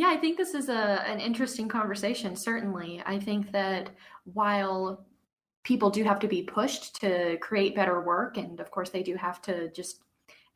yeah, 0.00 0.08
I 0.08 0.16
think 0.16 0.38
this 0.38 0.54
is 0.54 0.70
a 0.70 1.06
an 1.06 1.20
interesting 1.20 1.68
conversation. 1.68 2.34
Certainly, 2.34 3.02
I 3.04 3.18
think 3.18 3.52
that 3.52 3.90
while 4.24 5.04
people 5.62 5.90
do 5.90 6.02
have 6.04 6.18
to 6.20 6.26
be 6.26 6.42
pushed 6.42 6.98
to 7.02 7.36
create 7.42 7.74
better 7.74 8.00
work 8.00 8.38
and 8.38 8.60
of 8.60 8.70
course 8.70 8.88
they 8.88 9.02
do 9.02 9.14
have 9.14 9.42
to 9.42 9.70
just 9.72 10.00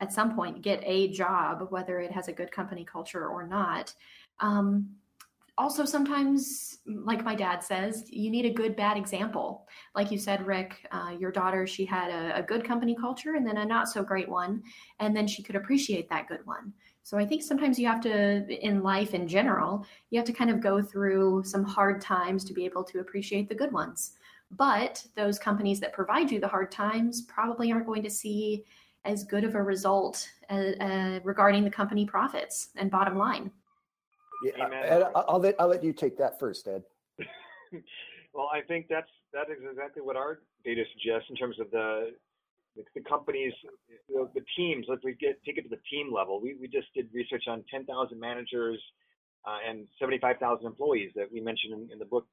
at 0.01 0.11
some 0.11 0.35
point 0.35 0.63
get 0.63 0.81
a 0.83 1.09
job 1.09 1.67
whether 1.69 1.99
it 1.99 2.11
has 2.11 2.27
a 2.27 2.33
good 2.33 2.51
company 2.51 2.83
culture 2.83 3.27
or 3.27 3.45
not 3.45 3.93
um, 4.39 4.89
also 5.59 5.85
sometimes 5.85 6.79
like 6.87 7.23
my 7.23 7.35
dad 7.35 7.63
says 7.63 8.03
you 8.09 8.31
need 8.31 8.45
a 8.45 8.59
good 8.61 8.75
bad 8.75 8.97
example 8.97 9.67
like 9.93 10.09
you 10.09 10.17
said 10.17 10.47
rick 10.47 10.87
uh, 10.91 11.13
your 11.19 11.31
daughter 11.31 11.67
she 11.67 11.85
had 11.85 12.09
a, 12.09 12.39
a, 12.39 12.41
good 12.41 12.65
company 12.65 12.95
culture 12.99 13.35
and 13.35 13.45
then 13.45 13.57
a 13.57 13.65
not 13.65 13.87
so 13.87 14.01
great 14.01 14.27
one 14.27 14.63
and 14.99 15.15
then 15.15 15.27
she 15.27 15.43
could 15.43 15.55
appreciate 15.55 16.09
that 16.09 16.27
good 16.27 16.43
one 16.45 16.73
so 17.05 17.17
i 17.17 17.25
think 17.25 17.41
sometimes 17.41 17.77
you 17.77 17.85
have 17.85 18.01
to 18.01 18.45
in 18.65 18.81
life 18.81 19.13
in 19.13 19.27
general 19.27 19.85
you 20.09 20.19
have 20.19 20.25
to 20.25 20.33
kind 20.33 20.49
of 20.49 20.59
go 20.59 20.81
through 20.81 21.43
some 21.45 21.63
hard 21.63 22.01
times 22.01 22.43
to 22.43 22.53
be 22.53 22.65
able 22.65 22.83
to 22.83 22.99
appreciate 22.99 23.47
the 23.47 23.55
good 23.55 23.71
ones 23.71 24.13
but 24.51 25.05
those 25.15 25.37
companies 25.39 25.79
that 25.79 25.93
provide 25.93 26.31
you 26.31 26.39
the 26.39 26.47
hard 26.47 26.71
times 26.71 27.21
probably 27.23 27.71
aren't 27.71 27.85
going 27.85 28.03
to 28.03 28.09
see 28.09 28.65
as 29.05 29.23
good 29.23 29.43
of 29.43 29.55
a 29.55 29.61
result 29.61 30.27
uh, 30.49 30.71
uh, 30.79 31.19
regarding 31.23 31.63
the 31.63 31.69
company 31.69 32.05
profits 32.05 32.69
and 32.75 32.89
bottom 32.89 33.17
line. 33.17 33.51
Yeah, 34.43 34.67
Ed, 34.83 35.03
I'll 35.15 35.39
let 35.39 35.55
I'll 35.59 35.67
let 35.67 35.83
you 35.83 35.93
take 35.93 36.17
that 36.17 36.39
first, 36.39 36.67
Ed. 36.67 36.83
well, 38.33 38.49
I 38.53 38.61
think 38.61 38.87
that's 38.89 39.09
that 39.33 39.49
is 39.49 39.57
exactly 39.69 40.01
what 40.01 40.15
our 40.15 40.39
data 40.63 40.83
suggests 40.93 41.29
in 41.29 41.35
terms 41.35 41.59
of 41.59 41.71
the 41.71 42.11
the, 42.75 43.01
companies, 43.01 43.53
the, 44.09 44.29
the, 44.33 44.41
teams. 44.57 44.85
Let's 44.89 45.03
we 45.03 45.13
get 45.13 45.41
take 45.45 45.57
it 45.57 45.63
to 45.63 45.69
the 45.69 45.81
team 45.89 46.13
level. 46.13 46.41
We 46.41 46.55
we 46.59 46.67
just 46.67 46.87
did 46.93 47.09
research 47.13 47.43
on 47.47 47.63
10,000 47.71 48.19
managers 48.19 48.81
uh, 49.45 49.57
and 49.67 49.87
75,000 49.99 50.65
employees 50.65 51.11
that 51.15 51.31
we 51.31 51.39
mentioned 51.39 51.73
in, 51.73 51.91
in 51.93 51.99
the 51.99 52.05
book 52.05 52.27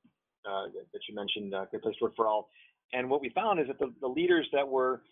uh, 0.44 0.64
that 0.92 1.00
you 1.08 1.14
mentioned, 1.14 1.54
uh, 1.54 1.66
Great 1.70 1.82
Place 1.82 1.96
to 1.98 2.04
Work 2.04 2.16
for 2.16 2.26
All. 2.26 2.48
And 2.92 3.08
what 3.08 3.20
we 3.20 3.30
found 3.30 3.60
is 3.60 3.68
that 3.68 3.78
the, 3.78 3.92
the 4.00 4.08
leaders 4.08 4.48
that 4.52 4.66
were 4.66 5.02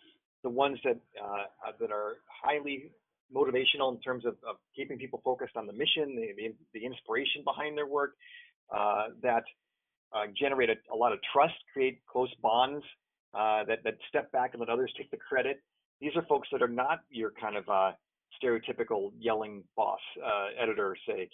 the 0.43 0.49
ones 0.49 0.77
that 0.83 0.99
uh, 1.21 1.25
uh, 1.67 1.71
that 1.79 1.91
are 1.91 2.17
highly 2.43 2.91
motivational 3.33 3.95
in 3.95 4.01
terms 4.01 4.25
of, 4.25 4.33
of, 4.47 4.57
keeping 4.75 4.97
people 4.97 5.21
focused 5.23 5.55
on 5.55 5.65
the 5.65 5.71
mission, 5.71 6.15
the, 6.17 6.33
the, 6.35 6.53
the 6.73 6.85
inspiration 6.85 7.43
behind 7.45 7.77
their 7.77 7.87
work, 7.87 8.15
uh, 8.75 9.05
that 9.21 9.43
generate 10.37 10.69
a, 10.69 10.75
a, 10.93 10.97
lot 10.97 11.13
of 11.13 11.19
trust, 11.31 11.53
create 11.71 12.01
close 12.11 12.29
bonds, 12.41 12.83
that, 13.33 13.83
that 13.83 13.97
step 14.09 14.31
back 14.31 14.51
and 14.53 14.59
let 14.59 14.69
others 14.69 14.91
take 14.97 15.11
the 15.11 15.17
credit. 15.17 15.61
These 15.99 16.15
are 16.15 16.23
folks 16.23 16.47
that 16.51 16.61
are 16.61 16.67
not 16.67 17.01
your 17.09 17.31
kind 17.39 17.55
of 17.57 17.65
stereotypical 18.41 19.11
yelling 19.19 19.63
boss, 19.75 19.99
editor, 20.59 20.95
say, 21.07 21.29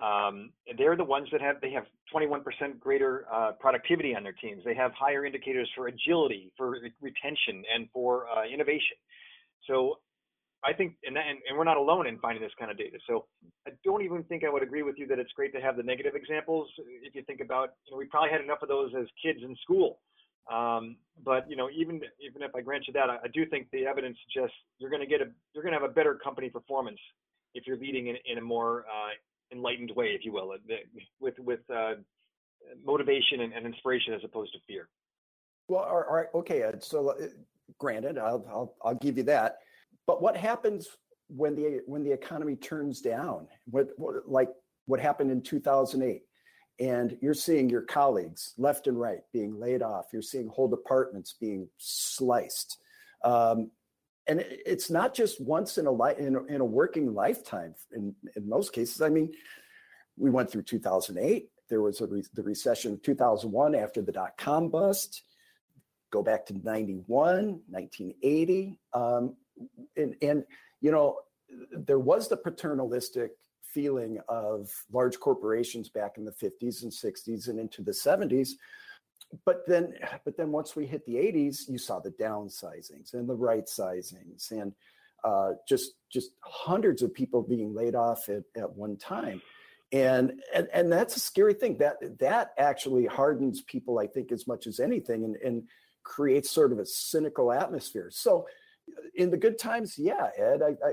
um, 0.00 0.50
they're 0.78 0.96
the 0.96 1.04
ones 1.04 1.28
that 1.32 1.40
have 1.40 1.60
they 1.60 1.70
have 1.70 1.84
21% 2.14 2.42
greater 2.80 3.26
uh, 3.32 3.52
productivity 3.60 4.16
on 4.16 4.22
their 4.22 4.32
teams. 4.32 4.62
They 4.64 4.74
have 4.74 4.92
higher 4.98 5.26
indicators 5.26 5.70
for 5.76 5.88
agility, 5.88 6.50
for 6.56 6.76
retention, 7.00 7.62
and 7.72 7.88
for 7.92 8.26
uh, 8.28 8.46
innovation. 8.52 8.96
So 9.68 9.98
I 10.64 10.72
think, 10.72 10.94
and, 11.04 11.16
and, 11.16 11.38
and 11.48 11.58
we're 11.58 11.64
not 11.64 11.76
alone 11.76 12.06
in 12.06 12.18
finding 12.18 12.42
this 12.42 12.52
kind 12.58 12.70
of 12.70 12.78
data. 12.78 12.98
So 13.08 13.26
I 13.66 13.70
don't 13.84 14.02
even 14.02 14.22
think 14.24 14.44
I 14.44 14.50
would 14.50 14.62
agree 14.62 14.82
with 14.82 14.96
you 14.96 15.06
that 15.08 15.18
it's 15.18 15.32
great 15.32 15.52
to 15.54 15.60
have 15.60 15.76
the 15.76 15.82
negative 15.82 16.14
examples. 16.14 16.68
If 17.02 17.14
you 17.14 17.22
think 17.22 17.40
about, 17.40 17.70
you 17.86 17.92
know, 17.92 17.98
we 17.98 18.06
probably 18.06 18.30
had 18.30 18.40
enough 18.40 18.62
of 18.62 18.68
those 18.68 18.92
as 18.98 19.06
kids 19.22 19.40
in 19.42 19.54
school. 19.62 19.98
Um, 20.50 20.96
but 21.24 21.48
you 21.48 21.56
know, 21.56 21.68
even 21.74 22.00
even 22.20 22.42
if 22.42 22.54
I 22.54 22.60
grant 22.62 22.86
you 22.86 22.92
that, 22.94 23.10
I, 23.10 23.16
I 23.24 23.28
do 23.32 23.46
think 23.46 23.68
the 23.72 23.86
evidence 23.86 24.16
suggests 24.26 24.56
you're 24.78 24.90
going 24.90 25.02
to 25.02 25.06
get 25.06 25.20
a 25.20 25.26
you're 25.54 25.62
going 25.62 25.74
to 25.74 25.80
have 25.80 25.88
a 25.88 25.92
better 25.92 26.14
company 26.14 26.48
performance 26.48 26.98
if 27.54 27.66
you're 27.66 27.76
leading 27.76 28.08
in, 28.08 28.16
in 28.26 28.38
a 28.38 28.40
more 28.40 28.84
uh, 28.88 29.10
enlightened 29.52 29.92
way, 29.94 30.08
if 30.08 30.24
you 30.24 30.32
will, 30.32 30.52
uh, 30.52 30.74
with 31.20 31.38
with 31.38 31.60
uh, 31.70 31.94
motivation 32.84 33.40
and, 33.40 33.52
and, 33.52 33.66
inspiration 33.66 34.14
as 34.14 34.22
opposed 34.24 34.52
to 34.52 34.58
fear. 34.66 34.88
Well, 35.68 35.82
all 35.82 36.04
right, 36.10 36.26
okay. 36.34 36.64
So, 36.80 37.10
uh, 37.10 37.26
granted, 37.78 38.18
I'll, 38.18 38.44
I'll 38.48 38.74
I'll 38.84 38.94
give 38.94 39.16
you 39.16 39.22
that. 39.24 39.58
But 40.06 40.22
what 40.22 40.36
happens 40.36 40.88
when 41.28 41.54
the 41.54 41.82
when 41.86 42.02
the 42.02 42.12
economy 42.12 42.56
turns 42.56 43.00
down? 43.00 43.46
What, 43.70 43.90
what 43.96 44.28
like 44.28 44.48
what 44.86 45.00
happened 45.00 45.30
in 45.30 45.42
2008? 45.42 46.22
And 46.80 47.16
you're 47.20 47.34
seeing 47.34 47.68
your 47.68 47.82
colleagues 47.82 48.54
left 48.58 48.86
and 48.86 48.98
right 48.98 49.20
being 49.32 49.58
laid 49.58 49.82
off. 49.82 50.06
You're 50.12 50.22
seeing 50.22 50.48
whole 50.48 50.68
departments 50.68 51.34
being 51.38 51.68
sliced. 51.78 52.78
Um, 53.22 53.70
and 54.26 54.44
it's 54.48 54.90
not 54.90 55.14
just 55.14 55.40
once 55.40 55.78
in 55.78 55.86
a 55.86 55.90
life 55.90 56.18
in, 56.18 56.36
in, 56.48 56.60
a 56.60 56.64
working 56.64 57.14
lifetime 57.14 57.74
in, 57.92 58.14
in 58.36 58.48
most 58.48 58.72
cases 58.72 59.00
i 59.02 59.08
mean 59.08 59.32
we 60.16 60.30
went 60.30 60.50
through 60.50 60.62
2008 60.62 61.48
there 61.68 61.80
was 61.80 62.00
re- 62.00 62.22
the 62.34 62.42
recession 62.42 62.92
of 62.92 63.02
2001 63.02 63.74
after 63.74 64.02
the 64.02 64.12
dot-com 64.12 64.68
bust 64.68 65.22
go 66.10 66.22
back 66.22 66.46
to 66.46 66.54
91 66.62 67.60
1980 67.68 68.78
um, 68.94 69.34
and, 69.96 70.14
and 70.22 70.44
you 70.80 70.90
know 70.90 71.18
there 71.72 71.98
was 71.98 72.28
the 72.28 72.36
paternalistic 72.36 73.32
feeling 73.72 74.18
of 74.28 74.70
large 74.92 75.18
corporations 75.18 75.88
back 75.88 76.18
in 76.18 76.24
the 76.24 76.32
50s 76.32 76.82
and 76.82 76.92
60s 76.92 77.48
and 77.48 77.58
into 77.58 77.82
the 77.82 77.92
70s 77.92 78.50
but 79.44 79.62
then 79.66 79.94
but 80.24 80.36
then 80.36 80.50
once 80.50 80.76
we 80.76 80.86
hit 80.86 81.04
the 81.06 81.14
80s 81.14 81.68
you 81.68 81.78
saw 81.78 82.00
the 82.00 82.10
downsizings 82.10 83.14
and 83.14 83.28
the 83.28 83.34
right 83.34 83.66
sizings 83.66 84.50
and 84.50 84.74
uh, 85.24 85.52
just 85.68 85.92
just 86.10 86.30
hundreds 86.40 87.02
of 87.02 87.14
people 87.14 87.42
being 87.42 87.74
laid 87.74 87.94
off 87.94 88.28
at, 88.28 88.42
at 88.56 88.72
one 88.74 88.96
time. 88.96 89.40
And, 89.92 90.40
and 90.54 90.68
and 90.72 90.90
that's 90.90 91.16
a 91.16 91.20
scary 91.20 91.54
thing. 91.54 91.78
That 91.78 92.18
that 92.18 92.52
actually 92.58 93.06
hardens 93.06 93.62
people 93.62 93.98
i 93.98 94.06
think 94.06 94.32
as 94.32 94.46
much 94.46 94.66
as 94.66 94.80
anything 94.80 95.24
and, 95.24 95.36
and 95.36 95.62
creates 96.02 96.50
sort 96.50 96.72
of 96.72 96.78
a 96.78 96.86
cynical 96.86 97.52
atmosphere. 97.52 98.08
So 98.10 98.46
in 99.14 99.30
the 99.30 99.36
good 99.36 99.58
times 99.58 99.96
yeah 99.98 100.28
ed 100.38 100.62
I, 100.62 100.76
I 100.86 100.92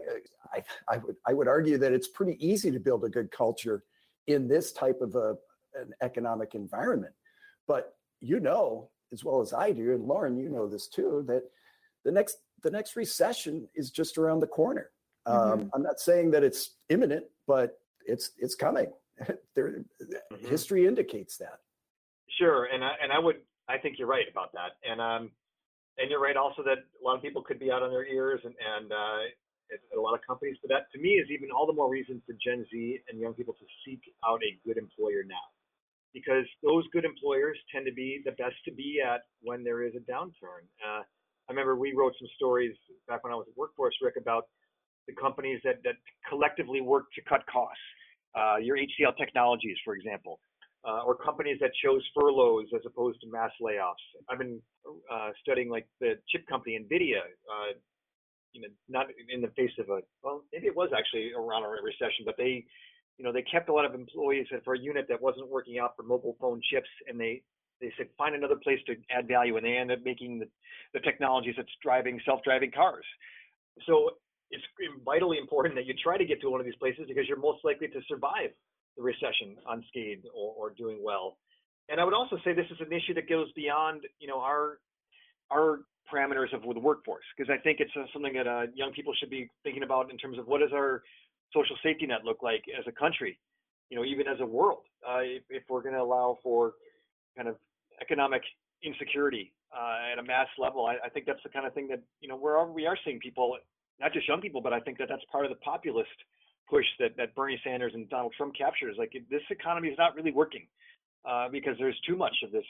i 0.53 0.63
i 0.87 0.97
would 0.97 1.15
i 1.27 1.33
would 1.33 1.47
argue 1.47 1.77
that 1.77 1.93
it's 1.93 2.07
pretty 2.07 2.37
easy 2.45 2.71
to 2.71 2.79
build 2.79 3.03
a 3.03 3.09
good 3.09 3.31
culture 3.31 3.83
in 4.27 4.47
this 4.47 4.71
type 4.71 4.99
of 5.01 5.15
a 5.15 5.35
an 5.75 5.91
economic 6.01 6.55
environment 6.55 7.13
but 7.67 7.93
you 8.21 8.39
know 8.39 8.89
as 9.11 9.23
well 9.23 9.41
as 9.41 9.53
I 9.53 9.71
do, 9.71 9.93
and 9.93 10.05
Lauren, 10.05 10.37
you 10.37 10.49
know 10.49 10.67
this 10.67 10.87
too, 10.87 11.23
that 11.27 11.43
the 12.05 12.11
next 12.11 12.37
the 12.63 12.71
next 12.71 12.95
recession 12.95 13.67
is 13.75 13.91
just 13.91 14.17
around 14.17 14.39
the 14.39 14.47
corner. 14.47 14.91
Um, 15.25 15.37
mm-hmm. 15.37 15.51
Um, 15.51 15.71
I'm 15.73 15.83
not 15.83 15.99
saying 15.99 16.31
that 16.31 16.43
it's 16.43 16.75
imminent, 16.89 17.25
but 17.47 17.79
it's 18.05 18.31
it's 18.37 18.55
coming. 18.55 18.91
there, 19.55 19.83
mm-hmm. 20.01 20.47
history 20.47 20.87
indicates 20.87 21.37
that. 21.37 21.59
Sure, 22.37 22.65
and 22.65 22.83
I, 22.83 22.91
and 23.01 23.11
I 23.11 23.19
would 23.19 23.37
I 23.67 23.77
think 23.77 23.97
you're 23.97 24.07
right 24.07 24.25
about 24.31 24.51
that, 24.53 24.71
and 24.89 25.01
um, 25.01 25.31
and 25.99 26.09
you're 26.09 26.21
right 26.21 26.37
also 26.37 26.63
that 26.63 26.79
a 26.79 27.01
lot 27.03 27.15
of 27.15 27.21
people 27.21 27.41
could 27.41 27.59
be 27.59 27.71
out 27.71 27.83
on 27.83 27.91
their 27.91 28.05
ears 28.05 28.41
and 28.43 28.55
and 28.77 28.91
uh, 28.91 29.27
a 29.95 29.99
lot 29.99 30.15
of 30.15 30.21
companies, 30.25 30.57
but 30.61 30.69
that 30.69 30.91
to 30.93 30.99
me 30.99 31.21
is 31.21 31.27
even 31.29 31.51
all 31.51 31.67
the 31.67 31.73
more 31.73 31.89
reason 31.89 32.21
for 32.25 32.33
Gen 32.43 32.65
Z 32.71 32.99
and 33.09 33.19
young 33.19 33.33
people 33.33 33.53
to 33.53 33.65
seek 33.85 34.01
out 34.25 34.41
a 34.41 34.57
good 34.65 34.77
employer 34.77 35.21
now 35.27 35.45
because 36.13 36.45
those 36.63 36.85
good 36.91 37.05
employers 37.05 37.57
tend 37.71 37.85
to 37.85 37.93
be 37.93 38.21
the 38.25 38.31
best 38.31 38.55
to 38.65 38.71
be 38.71 38.97
at 38.97 39.21
when 39.41 39.63
there 39.63 39.83
is 39.83 39.93
a 39.93 40.03
downturn. 40.11 40.65
Uh, 40.81 41.05
I 41.05 41.49
remember 41.49 41.75
we 41.75 41.93
wrote 41.93 42.13
some 42.19 42.27
stories 42.35 42.75
back 43.07 43.23
when 43.23 43.33
I 43.33 43.35
was 43.35 43.45
at 43.49 43.57
Workforce, 43.57 43.95
Rick, 44.01 44.15
about 44.17 44.45
the 45.07 45.13
companies 45.13 45.59
that, 45.63 45.81
that 45.83 45.95
collectively 46.27 46.81
work 46.81 47.05
to 47.15 47.21
cut 47.27 47.41
costs. 47.51 47.81
Uh, 48.37 48.57
your 48.57 48.77
HCL 48.77 49.17
Technologies, 49.17 49.77
for 49.83 49.95
example, 49.95 50.39
uh, 50.87 51.01
or 51.05 51.15
companies 51.15 51.57
that 51.59 51.71
chose 51.83 52.01
furloughs 52.15 52.67
as 52.75 52.81
opposed 52.85 53.19
to 53.21 53.27
mass 53.27 53.51
layoffs. 53.61 54.03
I've 54.29 54.39
been 54.39 54.61
uh, 55.11 55.29
studying 55.41 55.69
like 55.69 55.87
the 55.99 56.13
chip 56.29 56.47
company 56.47 56.79
Nvidia. 56.79 57.19
Uh, 57.19 57.77
you 58.53 58.61
know, 58.61 58.67
not 58.87 59.07
in 59.31 59.41
the 59.41 59.49
face 59.49 59.71
of 59.79 59.89
a 59.89 59.99
well, 60.23 60.43
maybe 60.51 60.67
it 60.67 60.75
was 60.75 60.89
actually 60.97 61.31
around 61.33 61.63
a 61.63 61.69
recession, 61.83 62.25
but 62.25 62.35
they, 62.37 62.65
you 63.17 63.23
know, 63.23 63.31
they 63.31 63.43
kept 63.43 63.69
a 63.69 63.73
lot 63.73 63.85
of 63.85 63.93
employees 63.93 64.47
for 64.65 64.73
a 64.73 64.79
unit 64.79 65.05
that 65.09 65.21
wasn't 65.21 65.47
working 65.47 65.77
out 65.77 65.95
for 65.95 66.03
mobile 66.03 66.35
phone 66.41 66.59
chips, 66.71 66.89
and 67.07 67.19
they 67.19 67.43
they 67.79 67.91
said 67.97 68.07
find 68.17 68.35
another 68.35 68.55
place 68.55 68.79
to 68.87 68.95
add 69.11 69.27
value, 69.27 69.55
and 69.57 69.65
they 69.65 69.77
ended 69.77 69.99
up 69.99 70.05
making 70.05 70.39
the, 70.39 70.47
the 70.93 70.99
technologies 71.01 71.53
that's 71.57 71.69
driving 71.83 72.19
self-driving 72.25 72.71
cars. 72.71 73.05
So 73.85 74.11
it's 74.51 74.63
vitally 75.05 75.37
important 75.37 75.75
that 75.75 75.85
you 75.85 75.93
try 76.01 76.17
to 76.17 76.25
get 76.25 76.41
to 76.41 76.49
one 76.49 76.59
of 76.59 76.65
these 76.65 76.75
places 76.75 77.05
because 77.07 77.25
you're 77.27 77.39
most 77.39 77.63
likely 77.63 77.87
to 77.87 78.01
survive 78.07 78.49
the 78.97 79.03
recession 79.03 79.55
unscathed 79.67 80.25
or, 80.35 80.53
or 80.57 80.73
doing 80.77 80.99
well. 81.03 81.37
And 81.89 81.99
I 81.99 82.03
would 82.03 82.13
also 82.13 82.37
say 82.43 82.53
this 82.53 82.69
is 82.69 82.77
an 82.79 82.93
issue 82.93 83.13
that 83.15 83.27
goes 83.27 83.51
beyond, 83.53 84.01
you 84.19 84.27
know, 84.27 84.39
our 84.39 84.79
our 85.51 85.79
parameters 86.13 86.53
of 86.53 86.61
the 86.61 86.79
workforce 86.79 87.23
because 87.35 87.51
I 87.51 87.61
think 87.61 87.79
it's 87.79 87.91
uh, 87.95 88.05
something 88.13 88.33
that 88.33 88.47
uh, 88.47 88.65
young 88.73 88.91
people 88.93 89.13
should 89.19 89.29
be 89.29 89.49
thinking 89.63 89.83
about 89.83 90.11
in 90.11 90.17
terms 90.17 90.37
of 90.37 90.47
what 90.47 90.61
does 90.61 90.71
our 90.73 91.03
social 91.53 91.75
safety 91.83 92.05
net 92.05 92.23
look 92.23 92.43
like 92.43 92.63
as 92.77 92.85
a 92.87 92.91
country, 92.91 93.39
you 93.89 93.97
know, 93.97 94.05
even 94.05 94.27
as 94.27 94.39
a 94.39 94.45
world. 94.45 94.83
Uh, 95.07 95.19
if, 95.21 95.43
if, 95.49 95.63
we're 95.69 95.81
going 95.81 95.95
to 95.95 96.01
allow 96.01 96.37
for 96.43 96.73
kind 97.35 97.47
of 97.47 97.55
economic 98.01 98.41
insecurity 98.83 99.53
uh, 99.75 100.11
at 100.13 100.19
a 100.19 100.23
mass 100.23 100.47
level, 100.57 100.85
I, 100.85 100.97
I, 101.05 101.09
think 101.09 101.25
that's 101.25 101.41
the 101.43 101.49
kind 101.49 101.65
of 101.65 101.73
thing 101.73 101.87
that 101.89 102.01
you 102.21 102.29
know 102.29 102.35
we're 102.35 102.63
we 102.71 102.85
are 102.85 102.97
seeing 103.05 103.19
people, 103.19 103.57
not 103.99 104.13
just 104.13 104.27
young 104.27 104.41
people, 104.41 104.61
but 104.61 104.73
I 104.73 104.79
think 104.79 104.97
that 104.97 105.07
that's 105.09 105.23
part 105.31 105.45
of 105.45 105.51
the 105.51 105.57
populist 105.57 106.09
push 106.69 106.85
that, 106.99 107.17
that 107.17 107.35
Bernie 107.35 107.59
Sanders 107.63 107.93
and 107.95 108.09
Donald 108.09 108.33
Trump 108.37 108.53
captures. 108.55 108.95
Like 108.97 109.13
this 109.29 109.41
economy 109.49 109.89
is 109.89 109.97
not 109.97 110.15
really 110.15 110.31
working 110.31 110.67
uh, 111.27 111.49
because 111.49 111.75
there's 111.79 111.99
too 112.07 112.15
much 112.15 112.35
of 112.43 112.51
this 112.51 112.65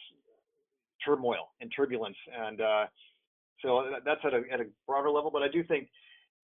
turmoil 1.05 1.49
and 1.61 1.71
turbulence. 1.75 2.17
And 2.37 2.61
uh, 2.61 2.85
so 3.61 3.83
that's 4.05 4.21
at 4.23 4.33
a, 4.33 4.41
at 4.51 4.59
a 4.61 4.65
broader 4.87 5.09
level. 5.09 5.31
But 5.31 5.43
I 5.43 5.47
do 5.47 5.63
think 5.63 5.89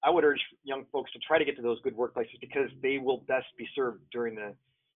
I 0.03 0.09
would 0.09 0.23
urge 0.23 0.41
young 0.63 0.85
folks 0.91 1.11
to 1.13 1.19
try 1.19 1.39
to 1.39 1.45
get 1.45 1.55
to 1.55 1.61
those 1.61 1.79
good 1.81 1.95
workplaces 1.95 2.39
because 2.41 2.69
they 2.81 2.97
will 2.97 3.23
best 3.27 3.47
be 3.57 3.67
served 3.75 4.01
during 4.11 4.35
the, 4.35 4.53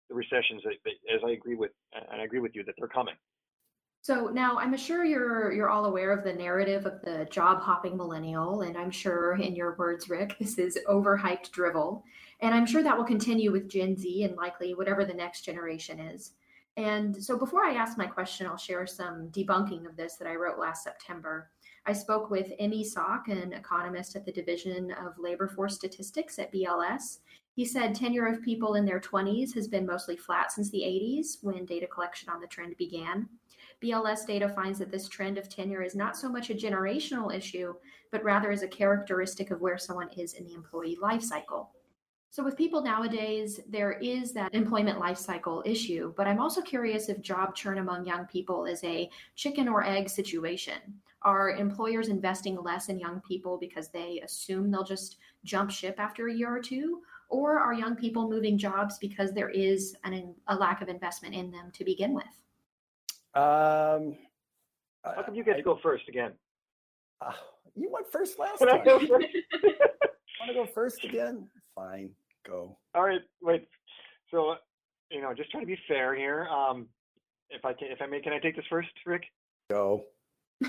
the 0.10 0.16
recessions, 0.16 0.64
that 0.64 0.74
as 1.14 1.22
I 1.26 1.32
agree 1.32 1.56
with, 1.56 1.72
and 1.94 2.22
I 2.22 2.24
agree 2.24 2.40
with 2.40 2.56
you 2.56 2.64
that 2.64 2.76
they're 2.78 2.88
coming. 2.88 3.16
So 4.06 4.28
now 4.28 4.60
I'm 4.60 4.78
sure 4.78 5.04
you're 5.04 5.52
you're 5.52 5.72
all 5.72 5.86
aware 5.86 6.12
of 6.12 6.24
the 6.24 6.32
narrative 6.32 6.86
of 6.86 7.02
the 7.02 7.26
job 7.32 7.60
hopping 7.60 7.98
millennial, 7.98 8.62
and 8.62 8.78
I'm 8.78 8.92
sure 8.92 9.34
in 9.34 9.56
your 9.56 9.76
words, 9.80 10.12
Rick, 10.12 10.36
this 10.40 10.60
is 10.60 10.78
overhyped 10.88 11.50
drivel. 11.50 12.04
And 12.40 12.54
I'm 12.54 12.68
sure 12.68 12.84
that 12.84 12.96
will 12.96 13.04
continue 13.04 13.52
with 13.52 13.68
Gen 13.68 13.98
Z 13.98 14.22
and 14.22 14.36
likely 14.36 14.76
whatever 14.76 15.06
the 15.06 15.14
next 15.16 15.42
generation 15.42 16.00
is. 16.00 16.34
And 16.78 17.16
so 17.16 17.36
before 17.36 17.64
I 17.64 17.74
ask 17.74 17.98
my 17.98 18.06
question, 18.06 18.46
I'll 18.46 18.58
share 18.58 18.86
some 18.86 19.30
debunking 19.30 19.88
of 19.88 19.98
this 19.98 20.18
that 20.18 20.28
I 20.28 20.36
wrote 20.36 20.60
last 20.60 20.84
September. 20.84 21.50
I 21.88 21.94
spoke 21.94 22.32
with 22.32 22.52
Emy 22.60 22.84
Sok, 22.84 23.28
an 23.28 23.54
economist 23.54 24.16
at 24.16 24.26
the 24.26 24.32
Division 24.32 24.92
of 24.92 25.20
Labor 25.20 25.48
Force 25.48 25.76
Statistics 25.76 26.40
at 26.40 26.52
BLS. 26.52 27.20
He 27.56 27.64
said 27.64 27.94
tenure 27.94 28.26
of 28.26 28.42
people 28.42 28.74
in 28.74 28.86
their 28.86 29.00
20s 29.00 29.54
has 29.54 29.68
been 29.68 29.86
mostly 29.86 30.18
flat 30.18 30.52
since 30.52 30.72
the 30.72 30.80
80s 30.80 31.44
when 31.44 31.64
data 31.64 31.86
collection 31.86 32.30
on 32.30 32.42
the 32.42 32.48
trend 32.48 32.76
began. 32.78 33.30
BLS 33.84 34.26
data 34.26 34.50
finds 34.50 34.80
that 34.80 34.90
this 34.90 35.08
trend 35.08 35.38
of 35.38 35.48
tenure 35.48 35.84
is 35.84 35.96
not 35.96 36.18
so 36.18 36.28
much 36.28 36.50
a 36.50 36.56
generational 36.56 37.32
issue, 37.32 37.76
but 38.12 38.24
rather 38.24 38.50
is 38.50 38.64
a 38.64 38.68
characteristic 38.68 39.52
of 39.52 39.62
where 39.62 39.78
someone 39.78 40.10
is 40.18 40.34
in 40.34 40.44
the 40.44 40.54
employee 40.54 40.98
life 41.00 41.22
cycle. 41.22 41.70
So, 42.36 42.44
with 42.44 42.58
people 42.58 42.82
nowadays, 42.82 43.62
there 43.70 43.94
is 43.94 44.34
that 44.34 44.54
employment 44.54 45.00
life 45.00 45.18
cycle 45.18 45.64
issue, 45.66 46.14
but 46.18 46.28
I'm 46.28 46.42
also 46.42 46.62
curious 46.62 47.08
if 47.08 47.22
job 47.22 47.56
churn 47.56 47.78
among 47.78 48.06
young 48.06 48.26
people 48.26 48.66
is 48.66 48.84
a 48.84 49.10
chicken 49.38 49.70
or 49.70 49.86
egg 49.86 50.10
situation. 50.10 50.76
Are 51.22 51.52
employers 51.52 52.10
investing 52.10 52.62
less 52.62 52.90
in 52.90 53.00
young 53.00 53.22
people 53.22 53.58
because 53.58 53.88
they 53.88 54.20
assume 54.20 54.70
they'll 54.70 54.84
just 54.84 55.16
jump 55.46 55.72
ship 55.72 55.96
after 55.98 56.28
a 56.28 56.34
year 56.34 56.54
or 56.54 56.60
two? 56.60 57.04
Or 57.30 57.58
are 57.58 57.74
young 57.74 57.96
people 57.96 58.30
moving 58.30 58.58
jobs 58.58 58.98
because 58.98 59.32
there 59.32 59.50
is 59.50 59.96
an, 60.04 60.36
a 60.50 60.58
lack 60.58 60.82
of 60.82 60.90
investment 60.90 61.36
in 61.36 61.52
them 61.52 61.72
to 61.72 61.86
begin 61.86 62.14
with? 62.14 62.26
Um, 63.34 64.18
How 65.06 65.24
come 65.26 65.36
you 65.36 65.44
get 65.46 65.54
I, 65.54 65.60
to 65.60 65.64
go 65.64 65.80
first 65.82 66.10
again? 66.10 66.34
Uh, 67.22 67.32
you 67.78 67.90
went 67.90 68.12
first 68.12 68.38
last 68.38 68.60
time. 68.60 68.86
Want 68.86 69.24
to 70.50 70.54
go 70.54 70.66
first 70.66 71.06
again? 71.06 71.48
Fine, 71.76 72.12
go. 72.48 72.78
All 72.94 73.04
right, 73.04 73.22
wait. 73.42 73.68
So, 74.32 74.56
you 75.12 75.22
know, 75.22 75.34
just 75.34 75.52
trying 75.52 75.64
to 75.64 75.68
be 75.68 75.78
fair 75.88 76.16
here. 76.16 76.48
Um, 76.48 76.88
if 77.50 77.64
I 77.64 77.74
can, 77.74 77.90
if 77.92 78.02
I 78.02 78.08
may, 78.08 78.22
can 78.22 78.34
I 78.34 78.40
take 78.40 78.56
this 78.56 78.66
first, 78.70 78.90
Rick? 79.06 79.24
Go. 79.70 80.04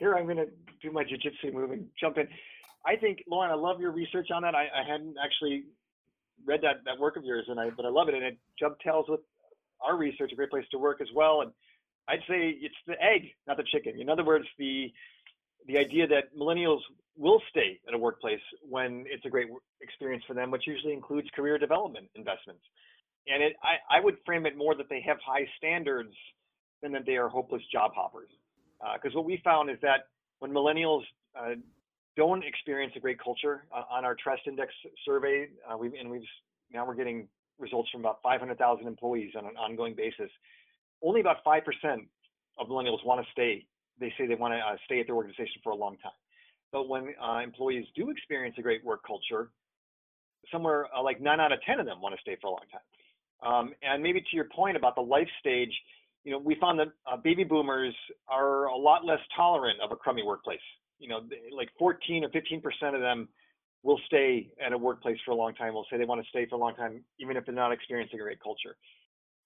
here, 0.00 0.14
I'm 0.14 0.24
going 0.24 0.36
to 0.36 0.48
do 0.82 0.90
my 0.90 1.04
jujitsu 1.04 1.52
move 1.52 1.70
and 1.70 1.86
jump 2.00 2.18
in. 2.18 2.26
I 2.84 2.96
think, 2.96 3.22
Lauren, 3.28 3.50
I 3.50 3.54
love 3.54 3.80
your 3.80 3.92
research 3.92 4.28
on 4.34 4.42
that. 4.42 4.54
I, 4.54 4.66
I 4.74 4.82
hadn't 4.90 5.16
actually 5.22 5.64
read 6.46 6.62
that 6.62 6.76
that 6.86 6.98
work 6.98 7.16
of 7.16 7.24
yours, 7.24 7.44
and 7.48 7.60
I 7.60 7.70
but 7.70 7.84
I 7.84 7.90
love 7.90 8.08
it, 8.08 8.14
and 8.14 8.24
it 8.24 8.38
dovetails 8.58 9.06
with 9.08 9.20
our 9.80 9.96
research 9.96 10.32
a 10.32 10.36
great 10.36 10.50
place 10.50 10.64
to 10.70 10.78
work 10.78 11.00
as 11.00 11.08
well. 11.14 11.42
And 11.42 11.52
I'd 12.08 12.20
say 12.28 12.56
it's 12.60 12.74
the 12.86 13.00
egg, 13.02 13.30
not 13.46 13.56
the 13.58 13.64
chicken. 13.64 14.00
In 14.00 14.08
other 14.08 14.24
words, 14.24 14.46
the 14.58 14.92
the 15.66 15.76
idea 15.76 16.06
that 16.08 16.34
millennials 16.36 16.80
will 17.16 17.40
stay 17.50 17.78
at 17.86 17.94
a 17.94 17.98
workplace 17.98 18.40
when 18.68 19.04
it's 19.08 19.24
a 19.24 19.28
great 19.28 19.48
experience 19.80 20.24
for 20.26 20.34
them, 20.34 20.50
which 20.50 20.66
usually 20.66 20.92
includes 20.92 21.28
career 21.34 21.58
development 21.58 22.08
investments. 22.14 22.62
And 23.26 23.42
it, 23.42 23.54
I, 23.62 23.98
I 23.98 24.00
would 24.00 24.16
frame 24.24 24.46
it 24.46 24.56
more 24.56 24.74
that 24.74 24.88
they 24.88 25.02
have 25.06 25.18
high 25.24 25.46
standards 25.58 26.14
than 26.82 26.92
that 26.92 27.04
they 27.06 27.16
are 27.16 27.28
hopeless 27.28 27.62
job 27.72 27.92
hoppers. 27.94 28.28
Because 28.94 29.14
uh, 29.14 29.18
what 29.18 29.26
we 29.26 29.40
found 29.44 29.70
is 29.70 29.76
that 29.82 30.08
when 30.38 30.50
millennials 30.50 31.02
uh, 31.38 31.54
don't 32.16 32.44
experience 32.44 32.92
a 32.96 33.00
great 33.00 33.22
culture 33.22 33.64
uh, 33.74 33.82
on 33.90 34.04
our 34.04 34.14
Trust 34.14 34.42
Index 34.46 34.72
survey, 35.04 35.48
uh, 35.70 35.76
we 35.76 35.96
and 35.98 36.10
we've 36.10 36.22
now 36.72 36.86
we're 36.86 36.94
getting 36.94 37.28
results 37.58 37.90
from 37.90 38.00
about 38.00 38.20
500,000 38.22 38.86
employees 38.86 39.32
on 39.36 39.44
an 39.44 39.56
ongoing 39.56 39.94
basis. 39.94 40.30
Only 41.02 41.20
about 41.20 41.44
5% 41.44 41.60
of 42.58 42.68
millennials 42.68 43.04
want 43.04 43.24
to 43.24 43.30
stay. 43.32 43.66
They 43.98 44.12
say 44.16 44.26
they 44.26 44.34
want 44.34 44.54
to 44.54 44.58
uh, 44.58 44.76
stay 44.86 45.00
at 45.00 45.06
their 45.06 45.16
organization 45.16 45.60
for 45.62 45.70
a 45.70 45.76
long 45.76 45.98
time. 45.98 46.12
But 46.72 46.88
when 46.88 47.14
uh, 47.22 47.38
employees 47.38 47.86
do 47.96 48.10
experience 48.10 48.56
a 48.58 48.62
great 48.62 48.84
work 48.84 49.00
culture, 49.06 49.50
somewhere 50.52 50.86
uh, 50.96 51.02
like 51.02 51.20
nine 51.20 51.40
out 51.40 51.52
of 51.52 51.60
10 51.62 51.80
of 51.80 51.86
them 51.86 52.00
want 52.00 52.14
to 52.14 52.20
stay 52.20 52.36
for 52.40 52.48
a 52.48 52.50
long 52.50 52.64
time. 52.70 52.80
Um, 53.42 53.74
and 53.82 54.02
maybe 54.02 54.20
to 54.20 54.26
your 54.32 54.46
point 54.54 54.76
about 54.76 54.94
the 54.94 55.00
life 55.00 55.28
stage, 55.40 55.72
you 56.24 56.32
know, 56.32 56.38
we 56.38 56.54
found 56.60 56.78
that 56.78 56.88
uh, 57.10 57.16
baby 57.16 57.44
boomers 57.44 57.94
are 58.28 58.66
a 58.66 58.76
lot 58.76 59.04
less 59.04 59.20
tolerant 59.34 59.80
of 59.80 59.90
a 59.92 59.96
crummy 59.96 60.22
workplace. 60.22 60.60
You 60.98 61.08
know, 61.08 61.20
like 61.56 61.70
14 61.78 62.24
or 62.24 62.28
15 62.28 62.60
percent 62.60 62.94
of 62.94 63.00
them 63.00 63.28
will 63.82 63.98
stay 64.06 64.50
at 64.64 64.72
a 64.72 64.78
workplace 64.78 65.16
for 65.24 65.30
a 65.30 65.34
long 65.34 65.54
time. 65.54 65.72
Will 65.72 65.86
say 65.90 65.96
they 65.96 66.04
want 66.04 66.22
to 66.22 66.28
stay 66.28 66.46
for 66.46 66.56
a 66.56 66.58
long 66.58 66.74
time, 66.74 67.02
even 67.18 67.36
if 67.38 67.46
they're 67.46 67.54
not 67.54 67.72
experiencing 67.72 68.20
a 68.20 68.22
great 68.22 68.42
culture. 68.42 68.76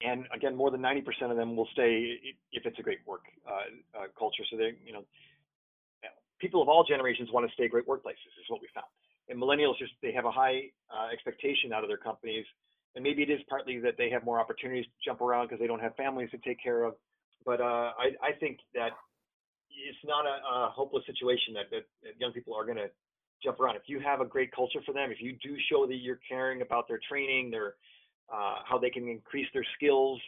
And 0.03 0.27
again, 0.35 0.57
more 0.57 0.73
than 0.73 0.81
90% 0.81 1.31
of 1.31 1.37
them 1.37 1.55
will 1.55 1.69
stay 1.73 2.19
if 2.53 2.67
it's 2.67 2.79
a 2.79 2.83
great 2.83 2.99
work 3.07 3.23
uh, 3.47 3.99
uh, 3.99 4.07
culture. 4.19 4.43
So 4.51 4.57
they, 4.57 4.73
you 4.85 4.93
know, 4.93 5.05
people 6.45 6.61
of 6.61 6.69
all 6.69 6.85
generations 6.85 7.31
want 7.33 7.49
to 7.49 7.53
stay 7.55 7.69
great 7.69 7.87
workplaces. 7.89 8.29
Is 8.37 8.49
what 8.49 8.61
we 8.61 8.69
found. 8.75 8.87
And 9.31 9.41
millennials 9.41 9.79
just 9.79 9.93
they 10.03 10.13
have 10.13 10.27
a 10.27 10.31
high 10.31 10.69
uh, 10.93 11.09
expectation 11.11 11.73
out 11.73 11.83
of 11.83 11.89
their 11.89 11.97
companies, 11.97 12.45
and 12.95 13.03
maybe 13.03 13.23
it 13.23 13.31
is 13.31 13.41
partly 13.49 13.81
that 13.81 13.95
they 13.97 14.11
have 14.11 14.25
more 14.25 14.39
opportunities 14.39 14.85
to 14.85 14.99
jump 15.03 15.23
around 15.23 15.47
because 15.47 15.59
they 15.59 15.67
don't 15.67 15.81
have 15.81 15.97
families 15.97 16.31
to 16.33 16.39
take 16.39 16.63
care 16.63 16.85
of. 16.85 16.93
But 17.47 17.61
uh, 17.61 17.97
I, 17.97 18.07
I 18.21 18.33
think 18.39 18.59
that 18.75 18.93
it's 19.71 20.05
not 20.05 20.27
a, 20.27 20.37
a 20.45 20.71
hopeless 20.71 21.05
situation 21.07 21.55
that, 21.55 21.71
that, 21.71 21.85
that 22.03 22.21
young 22.21 22.33
people 22.33 22.55
are 22.55 22.65
going 22.65 22.77
to 22.77 22.91
jump 23.43 23.61
around. 23.61 23.77
If 23.77 23.83
you 23.87 24.01
have 24.01 24.21
a 24.21 24.25
great 24.25 24.53
culture 24.53 24.81
for 24.85 24.93
them, 24.93 25.11
if 25.11 25.21
you 25.21 25.37
do 25.43 25.57
show 25.71 25.87
that 25.87 25.97
you're 25.97 26.21
caring 26.29 26.63
about 26.63 26.89
their 26.89 27.01
training, 27.09 27.51
their 27.51 27.75
uh, 28.33 28.57
how 28.69 28.79
they 28.79 28.91
can 28.91 29.09
increase 29.09 29.49
their 29.53 29.67
skills, 29.77 30.21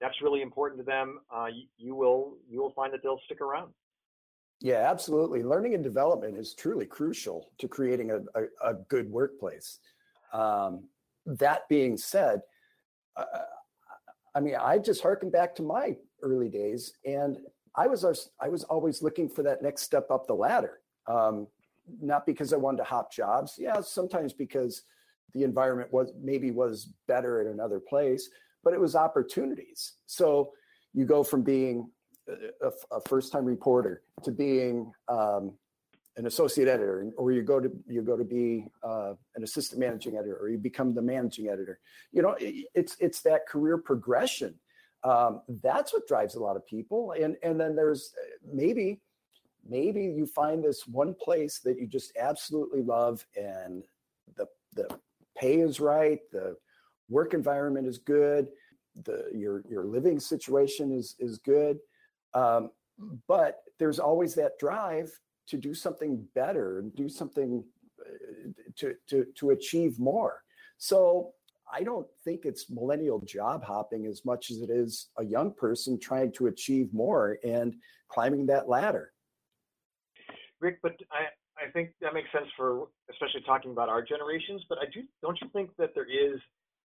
that's 0.00 0.14
really 0.22 0.42
important 0.42 0.80
to 0.80 0.84
them. 0.84 1.20
Uh, 1.34 1.46
you, 1.46 1.64
you, 1.78 1.94
will 1.94 2.34
you 2.48 2.60
will 2.60 2.72
find 2.72 2.92
that 2.92 3.02
they'll 3.02 3.20
stick 3.26 3.40
around. 3.40 3.72
Yeah, 4.64 4.90
absolutely. 4.90 5.42
Learning 5.42 5.74
and 5.74 5.84
development 5.84 6.38
is 6.38 6.54
truly 6.54 6.86
crucial 6.86 7.50
to 7.58 7.68
creating 7.68 8.10
a, 8.10 8.20
a, 8.34 8.70
a 8.70 8.74
good 8.88 9.10
workplace. 9.10 9.78
Um, 10.32 10.88
that 11.26 11.68
being 11.68 11.98
said, 11.98 12.40
uh, 13.16 13.24
I 14.34 14.40
mean, 14.40 14.56
I 14.56 14.78
just 14.78 15.02
harken 15.02 15.30
back 15.30 15.54
to 15.56 15.62
my 15.62 15.96
early 16.22 16.48
days, 16.48 16.94
and 17.04 17.38
I 17.76 17.86
was 17.88 18.04
I 18.40 18.48
was 18.48 18.64
always 18.64 19.02
looking 19.02 19.28
for 19.28 19.42
that 19.42 19.62
next 19.62 19.82
step 19.82 20.10
up 20.10 20.26
the 20.26 20.34
ladder. 20.34 20.80
Um, 21.06 21.46
not 22.00 22.24
because 22.24 22.54
I 22.54 22.56
wanted 22.56 22.78
to 22.78 22.84
hop 22.84 23.12
jobs. 23.12 23.56
Yeah, 23.58 23.82
sometimes 23.82 24.32
because 24.32 24.82
the 25.34 25.44
environment 25.44 25.92
was 25.92 26.10
maybe 26.22 26.50
was 26.50 26.88
better 27.06 27.40
at 27.40 27.46
another 27.46 27.80
place. 27.80 28.30
but 28.64 28.72
it 28.72 28.80
was 28.80 28.96
opportunities. 28.96 29.94
So 30.06 30.52
you 30.94 31.04
go 31.04 31.22
from 31.22 31.42
being 31.42 31.90
a, 32.28 32.70
a 32.90 33.00
first-time 33.08 33.44
reporter 33.44 34.02
to 34.22 34.30
being 34.30 34.92
um, 35.08 35.52
an 36.16 36.26
associate 36.26 36.68
editor, 36.68 37.10
or 37.16 37.32
you 37.32 37.42
go 37.42 37.60
to 37.60 37.70
you 37.88 38.02
go 38.02 38.16
to 38.16 38.24
be 38.24 38.66
uh, 38.82 39.14
an 39.34 39.42
assistant 39.42 39.80
managing 39.80 40.16
editor, 40.16 40.36
or 40.36 40.48
you 40.48 40.58
become 40.58 40.94
the 40.94 41.02
managing 41.02 41.48
editor. 41.48 41.80
You 42.12 42.22
know, 42.22 42.36
it, 42.38 42.66
it's 42.74 42.96
it's 43.00 43.20
that 43.22 43.48
career 43.48 43.78
progression. 43.78 44.54
Um, 45.02 45.42
that's 45.62 45.92
what 45.92 46.06
drives 46.06 46.34
a 46.34 46.40
lot 46.40 46.56
of 46.56 46.66
people, 46.66 47.12
and 47.12 47.36
and 47.42 47.60
then 47.60 47.74
there's 47.74 48.14
maybe 48.50 49.00
maybe 49.68 50.04
you 50.04 50.26
find 50.26 50.62
this 50.62 50.86
one 50.86 51.14
place 51.14 51.58
that 51.60 51.78
you 51.78 51.86
just 51.86 52.12
absolutely 52.16 52.82
love, 52.82 53.26
and 53.36 53.84
the 54.36 54.46
the 54.74 54.88
pay 55.36 55.60
is 55.60 55.80
right, 55.80 56.20
the 56.30 56.56
work 57.08 57.34
environment 57.34 57.86
is 57.86 57.98
good, 57.98 58.48
the 59.04 59.30
your 59.34 59.64
your 59.68 59.84
living 59.84 60.20
situation 60.20 60.92
is 60.92 61.16
is 61.18 61.38
good. 61.38 61.78
Um, 62.34 62.70
but 63.26 63.62
there's 63.78 63.98
always 63.98 64.34
that 64.34 64.58
drive 64.58 65.10
to 65.48 65.56
do 65.56 65.74
something 65.74 66.24
better 66.34 66.78
and 66.78 66.94
do 66.94 67.08
something 67.08 67.64
uh, 68.00 68.50
to, 68.76 68.94
to, 69.08 69.26
to 69.36 69.50
achieve 69.50 69.98
more. 69.98 70.42
So 70.78 71.32
I 71.72 71.82
don't 71.82 72.06
think 72.24 72.44
it's 72.44 72.70
millennial 72.70 73.20
job 73.20 73.64
hopping 73.64 74.06
as 74.06 74.24
much 74.24 74.50
as 74.50 74.58
it 74.58 74.70
is 74.70 75.08
a 75.18 75.24
young 75.24 75.52
person 75.52 75.98
trying 75.98 76.32
to 76.32 76.46
achieve 76.46 76.92
more 76.92 77.38
and 77.44 77.74
climbing 78.08 78.46
that 78.46 78.68
ladder. 78.68 79.12
Rick, 80.60 80.78
but 80.82 80.92
I, 81.10 81.26
I 81.62 81.70
think 81.72 81.90
that 82.00 82.14
makes 82.14 82.30
sense 82.32 82.46
for 82.56 82.88
especially 83.10 83.42
talking 83.46 83.70
about 83.70 83.88
our 83.88 84.02
generations. 84.02 84.62
But 84.68 84.78
I 84.78 84.84
do 84.92 85.02
don't 85.22 85.38
you 85.40 85.48
think 85.52 85.70
that 85.78 85.90
there 85.94 86.06
is, 86.06 86.40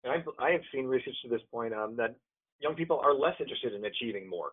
and 0.03 0.13
I, 0.13 0.45
I 0.45 0.51
have 0.51 0.61
seen 0.73 0.85
research 0.85 1.15
to 1.23 1.29
this 1.29 1.41
point 1.51 1.73
um, 1.73 1.95
that 1.97 2.15
young 2.59 2.75
people 2.75 2.99
are 3.03 3.13
less 3.13 3.35
interested 3.39 3.73
in 3.73 3.83
achieving 3.85 4.29
more 4.29 4.51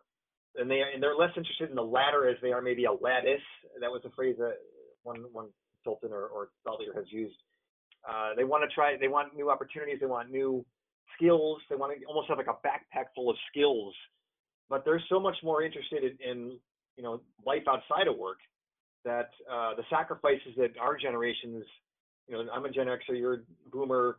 and 0.57 0.71
they 0.71 0.83
and 0.93 1.03
they're 1.03 1.17
less 1.17 1.33
interested 1.37 1.71
in 1.71 1.77
the 1.77 1.83
ladder 1.83 2.29
as 2.29 2.37
they 2.43 2.53
are 2.53 2.63
maybe 2.63 2.85
a 2.85 2.93
lattice. 2.93 3.43
That 3.81 3.91
was 3.91 4.03
a 4.05 4.11
phrase 4.11 4.37
that 4.39 4.57
one 5.03 5.25
one 5.33 5.49
consultant 5.83 6.13
or, 6.13 6.27
or 6.27 6.49
thought 6.65 6.81
has 6.95 7.05
used. 7.11 7.37
Uh, 8.09 8.31
they 8.37 8.45
want 8.45 8.69
to 8.69 8.75
try. 8.75 8.97
They 8.99 9.09
want 9.09 9.35
new 9.35 9.51
opportunities. 9.51 9.99
They 10.01 10.07
want 10.07 10.31
new 10.31 10.65
skills. 11.17 11.59
They 11.71 11.77
want 11.77 11.99
to 11.99 12.05
almost 12.07 12.29
have 12.29 12.39
like 12.39 12.49
a 12.49 12.67
backpack 12.67 13.07
full 13.15 13.31
of 13.31 13.37
skills. 13.51 13.95
But 14.69 14.85
they're 14.85 15.03
so 15.09 15.21
much 15.21 15.37
more 15.43 15.63
interested 15.63 16.05
in, 16.05 16.31
in 16.31 16.59
you 16.97 17.03
know 17.03 17.21
life 17.45 17.63
outside 17.69 18.09
of 18.09 18.17
work 18.17 18.39
that 19.05 19.31
uh, 19.51 19.75
the 19.75 19.85
sacrifices 19.91 20.55
that 20.57 20.71
our 20.81 20.97
generations, 20.97 21.65
you 22.27 22.35
know, 22.35 22.47
I'm 22.55 22.65
a 22.65 22.71
Gen 22.71 22.87
Xer, 22.87 23.19
you're 23.19 23.35
a 23.35 23.39
Boomer, 23.71 24.17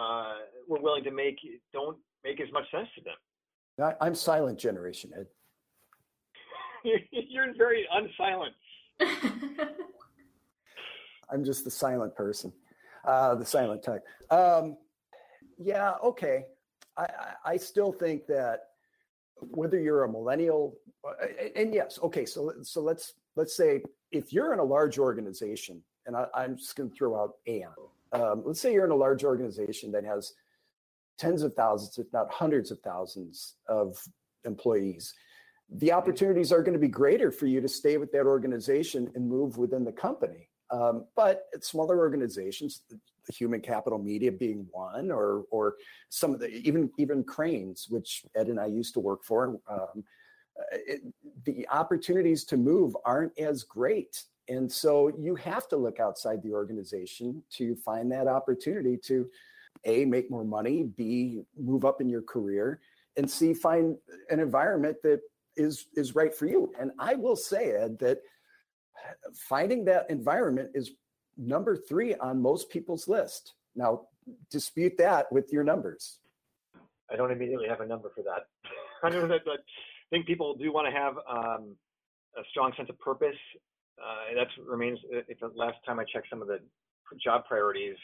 uh, 0.00 0.34
we're 0.68 0.80
willing 0.80 1.02
to 1.04 1.10
make 1.10 1.36
don't 1.72 1.98
make 2.24 2.40
as 2.40 2.46
much 2.52 2.70
sense 2.70 2.88
to 2.96 3.02
them. 3.02 3.94
I'm 4.00 4.14
silent 4.14 4.58
generation, 4.58 5.10
Ed. 5.16 5.26
You're 7.10 7.54
very 7.56 7.86
unsilent. 7.94 8.54
I'm 11.30 11.44
just 11.44 11.64
the 11.64 11.70
silent 11.70 12.14
person, 12.14 12.52
uh, 13.04 13.34
the 13.36 13.44
silent 13.44 13.82
type. 13.82 14.02
Um, 14.30 14.76
yeah, 15.58 15.92
okay. 16.02 16.44
I, 16.96 17.06
I, 17.44 17.56
still 17.56 17.92
think 17.92 18.26
that 18.26 18.60
whether 19.40 19.78
you're 19.78 20.04
a 20.04 20.10
millennial, 20.10 20.76
uh, 21.06 21.26
and 21.54 21.72
yes, 21.72 22.00
okay. 22.02 22.26
So 22.26 22.52
so 22.62 22.80
let's 22.80 23.14
let's 23.36 23.56
say 23.56 23.82
if 24.10 24.32
you're 24.32 24.52
in 24.52 24.58
a 24.58 24.64
large 24.64 24.98
organization, 24.98 25.82
and 26.06 26.16
I, 26.16 26.26
am 26.36 26.56
just 26.56 26.74
going 26.74 26.90
to 26.90 26.96
throw 26.96 27.18
out 27.18 27.34
Aon. 27.46 27.72
Um, 28.12 28.42
let's 28.44 28.60
say 28.60 28.72
you're 28.72 28.84
in 28.84 28.90
a 28.90 28.96
large 28.96 29.22
organization 29.22 29.92
that 29.92 30.04
has 30.04 30.32
tens 31.16 31.42
of 31.42 31.54
thousands, 31.54 31.96
if 31.98 32.12
not 32.12 32.32
hundreds 32.32 32.72
of 32.72 32.80
thousands 32.80 33.54
of 33.68 33.96
employees 34.44 35.14
the 35.72 35.92
opportunities 35.92 36.52
are 36.52 36.62
going 36.62 36.72
to 36.72 36.80
be 36.80 36.88
greater 36.88 37.30
for 37.30 37.46
you 37.46 37.60
to 37.60 37.68
stay 37.68 37.96
with 37.96 38.10
that 38.12 38.26
organization 38.26 39.10
and 39.14 39.28
move 39.28 39.56
within 39.56 39.84
the 39.84 39.92
company. 39.92 40.48
Um, 40.70 41.04
but 41.16 41.46
at 41.54 41.64
smaller 41.64 41.98
organizations, 41.98 42.82
the, 42.88 42.98
human 43.32 43.60
capital 43.60 43.98
media 43.98 44.32
being 44.32 44.66
one, 44.72 45.12
or 45.12 45.44
or 45.50 45.76
some 46.08 46.34
of 46.34 46.40
the 46.40 46.48
even 46.48 46.90
even 46.98 47.22
Crain's, 47.22 47.86
which 47.88 48.24
Ed 48.34 48.48
and 48.48 48.58
I 48.58 48.66
used 48.66 48.94
to 48.94 49.00
work 49.00 49.22
for, 49.24 49.60
um, 49.68 50.02
it, 50.72 51.00
the 51.44 51.68
opportunities 51.68 52.44
to 52.46 52.56
move 52.56 52.96
aren't 53.04 53.38
as 53.38 53.62
great, 53.62 54.24
and 54.48 54.70
so 54.70 55.12
you 55.16 55.36
have 55.36 55.68
to 55.68 55.76
look 55.76 56.00
outside 56.00 56.42
the 56.42 56.52
organization 56.52 57.42
to 57.50 57.76
find 57.76 58.10
that 58.10 58.26
opportunity 58.26 58.96
to 59.04 59.28
a 59.84 60.04
make 60.04 60.28
more 60.28 60.44
money, 60.44 60.82
b 60.82 61.42
move 61.56 61.84
up 61.84 62.00
in 62.00 62.08
your 62.08 62.22
career, 62.22 62.80
and 63.16 63.30
c 63.30 63.54
find 63.54 63.96
an 64.30 64.40
environment 64.40 64.96
that 65.04 65.20
is 65.56 65.86
is 65.94 66.14
right 66.14 66.34
for 66.34 66.46
you. 66.46 66.72
And 66.78 66.92
I 66.98 67.14
will 67.14 67.36
say, 67.36 67.72
Ed, 67.72 67.98
that 68.00 68.18
finding 69.34 69.84
that 69.86 70.10
environment 70.10 70.70
is 70.74 70.92
number 71.36 71.76
three 71.76 72.14
on 72.16 72.40
most 72.40 72.70
people's 72.70 73.08
list. 73.08 73.54
Now, 73.74 74.02
dispute 74.50 74.96
that 74.98 75.30
with 75.32 75.52
your 75.52 75.64
numbers. 75.64 76.18
I 77.10 77.16
don't 77.16 77.32
immediately 77.32 77.68
have 77.68 77.80
a 77.80 77.86
number 77.86 78.10
for 78.14 78.22
that. 78.22 78.46
I 79.02 79.10
know 79.10 79.26
that, 79.26 79.40
but 79.44 79.60
I 79.60 80.08
think 80.10 80.26
people 80.26 80.54
do 80.54 80.72
want 80.72 80.86
to 80.86 80.92
have 80.92 81.14
um, 81.28 81.76
a 82.36 82.42
strong 82.50 82.72
sense 82.76 82.90
of 82.90 82.98
purpose. 83.00 83.36
Uh, 83.98 84.34
that 84.36 84.48
remains. 84.66 84.98
If 85.10 85.40
the 85.40 85.50
last 85.54 85.76
time 85.86 85.98
I 85.98 86.04
checked, 86.12 86.28
some 86.30 86.42
of 86.42 86.48
the 86.48 86.60
job 87.22 87.44
priorities 87.46 87.96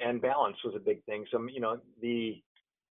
and 0.00 0.20
balance 0.20 0.56
was 0.64 0.74
a 0.74 0.78
big 0.78 1.04
thing. 1.04 1.24
So 1.30 1.46
you 1.52 1.60
know 1.60 1.78
the 2.02 2.42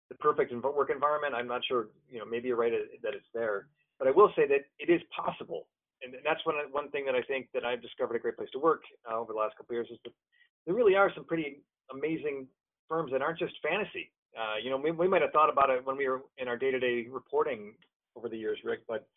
the 0.08 0.14
perfect 0.16 0.52
work 0.52 0.90
environment. 0.90 1.34
I'm 1.34 1.48
not 1.48 1.62
sure. 1.66 1.88
You 2.10 2.20
know, 2.20 2.24
maybe 2.26 2.48
you're 2.48 2.56
right 2.56 2.72
that 3.02 3.14
it's 3.14 3.26
there. 3.34 3.68
But 3.98 4.08
I 4.08 4.12
will 4.12 4.30
say 4.36 4.46
that 4.46 4.62
it 4.78 4.90
is 4.90 5.00
possible, 5.14 5.66
and 6.02 6.14
that's 6.24 6.44
one 6.46 6.56
one 6.70 6.90
thing 6.90 7.04
that 7.06 7.14
I 7.14 7.22
think 7.22 7.48
that 7.54 7.64
I've 7.64 7.82
discovered 7.82 8.16
a 8.16 8.18
great 8.18 8.36
place 8.36 8.50
to 8.52 8.58
work 8.58 8.82
uh, 9.10 9.16
over 9.18 9.32
the 9.32 9.38
last 9.38 9.56
couple 9.56 9.74
years 9.74 9.88
is 9.90 9.98
that 10.04 10.12
there 10.66 10.74
really 10.74 10.94
are 10.94 11.10
some 11.14 11.24
pretty 11.24 11.62
amazing 11.92 12.46
firms 12.88 13.10
that 13.12 13.22
aren't 13.22 13.38
just 13.38 13.54
fantasy. 13.62 14.10
Uh, 14.38 14.56
you 14.62 14.70
know, 14.70 14.76
we, 14.76 14.90
we 14.92 15.08
might 15.08 15.22
have 15.22 15.32
thought 15.32 15.50
about 15.50 15.70
it 15.70 15.84
when 15.84 15.96
we 15.96 16.08
were 16.08 16.22
in 16.36 16.48
our 16.48 16.56
day-to-day 16.56 17.06
reporting 17.10 17.74
over 18.14 18.28
the 18.28 18.36
years, 18.36 18.58
Rick, 18.62 18.80
but 18.86 19.08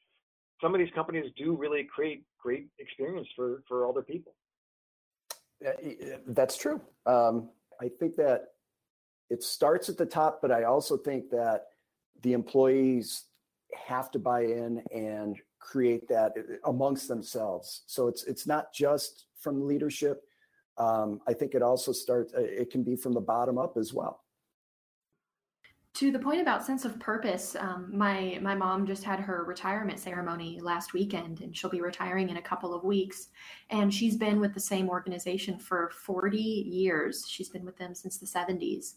some 0.62 0.74
of 0.74 0.80
these 0.80 0.90
companies 0.96 1.32
do 1.38 1.56
really 1.56 1.84
create 1.84 2.24
great 2.40 2.68
experience 2.80 3.28
for 3.36 3.64
for 3.68 3.86
all 3.86 3.94
their 3.94 4.04
people. 4.04 4.34
That's 6.28 6.58
true. 6.58 6.82
Um, 7.06 7.50
I 7.80 7.90
think 8.00 8.16
that 8.16 8.54
it 9.30 9.44
starts 9.44 9.90
at 9.90 9.98
the 9.98 10.06
top, 10.06 10.40
but 10.42 10.52
I 10.52 10.64
also 10.64 10.98
think 10.98 11.30
that 11.30 11.68
the 12.24 12.34
employees 12.34 13.26
have 13.76 14.12
to 14.12 14.20
buy 14.20 14.42
in 14.42 14.84
and 14.94 15.38
create 15.60 16.08
that 16.10 16.34
uh, 16.38 16.70
amongst 16.70 17.08
themselves. 17.08 17.84
So 17.86 18.08
it's 18.08 18.24
it's 18.26 18.48
not 18.48 18.74
just 18.74 19.26
from 19.40 19.68
leadership. 19.68 20.24
Um, 20.78 21.22
I 21.28 21.34
think 21.34 21.54
it 21.54 21.62
also 21.62 21.92
starts. 21.92 22.34
Uh, 22.34 22.42
it 22.42 22.72
can 22.72 22.84
be 22.84 22.96
from 22.96 23.14
the 23.14 23.22
bottom 23.22 23.58
up 23.58 23.78
as 23.78 23.94
well. 23.94 24.24
To 25.96 26.10
the 26.10 26.20
point 26.20 26.40
about 26.40 26.66
sense 26.66 26.86
of 26.86 26.98
purpose, 27.00 27.56
um, 27.60 27.90
my 27.94 28.40
my 28.42 28.56
mom 28.56 28.86
just 28.88 29.04
had 29.04 29.20
her 29.20 29.44
retirement 29.44 30.00
ceremony 30.00 30.60
last 30.62 30.94
weekend, 30.94 31.42
and 31.42 31.56
she'll 31.56 31.70
be 31.70 31.82
retiring 31.82 32.30
in 32.30 32.38
a 32.38 32.42
couple 32.42 32.74
of 32.74 32.84
weeks. 32.84 33.28
And 33.70 33.94
she's 33.94 34.16
been 34.16 34.40
with 34.40 34.54
the 34.54 34.60
same 34.60 34.90
organization 34.90 35.60
for 35.60 35.92
40 36.06 36.38
years. 36.38 37.26
She's 37.28 37.50
been 37.50 37.66
with 37.66 37.78
them 37.78 37.94
since 37.94 38.18
the 38.18 38.26
70s, 38.26 38.94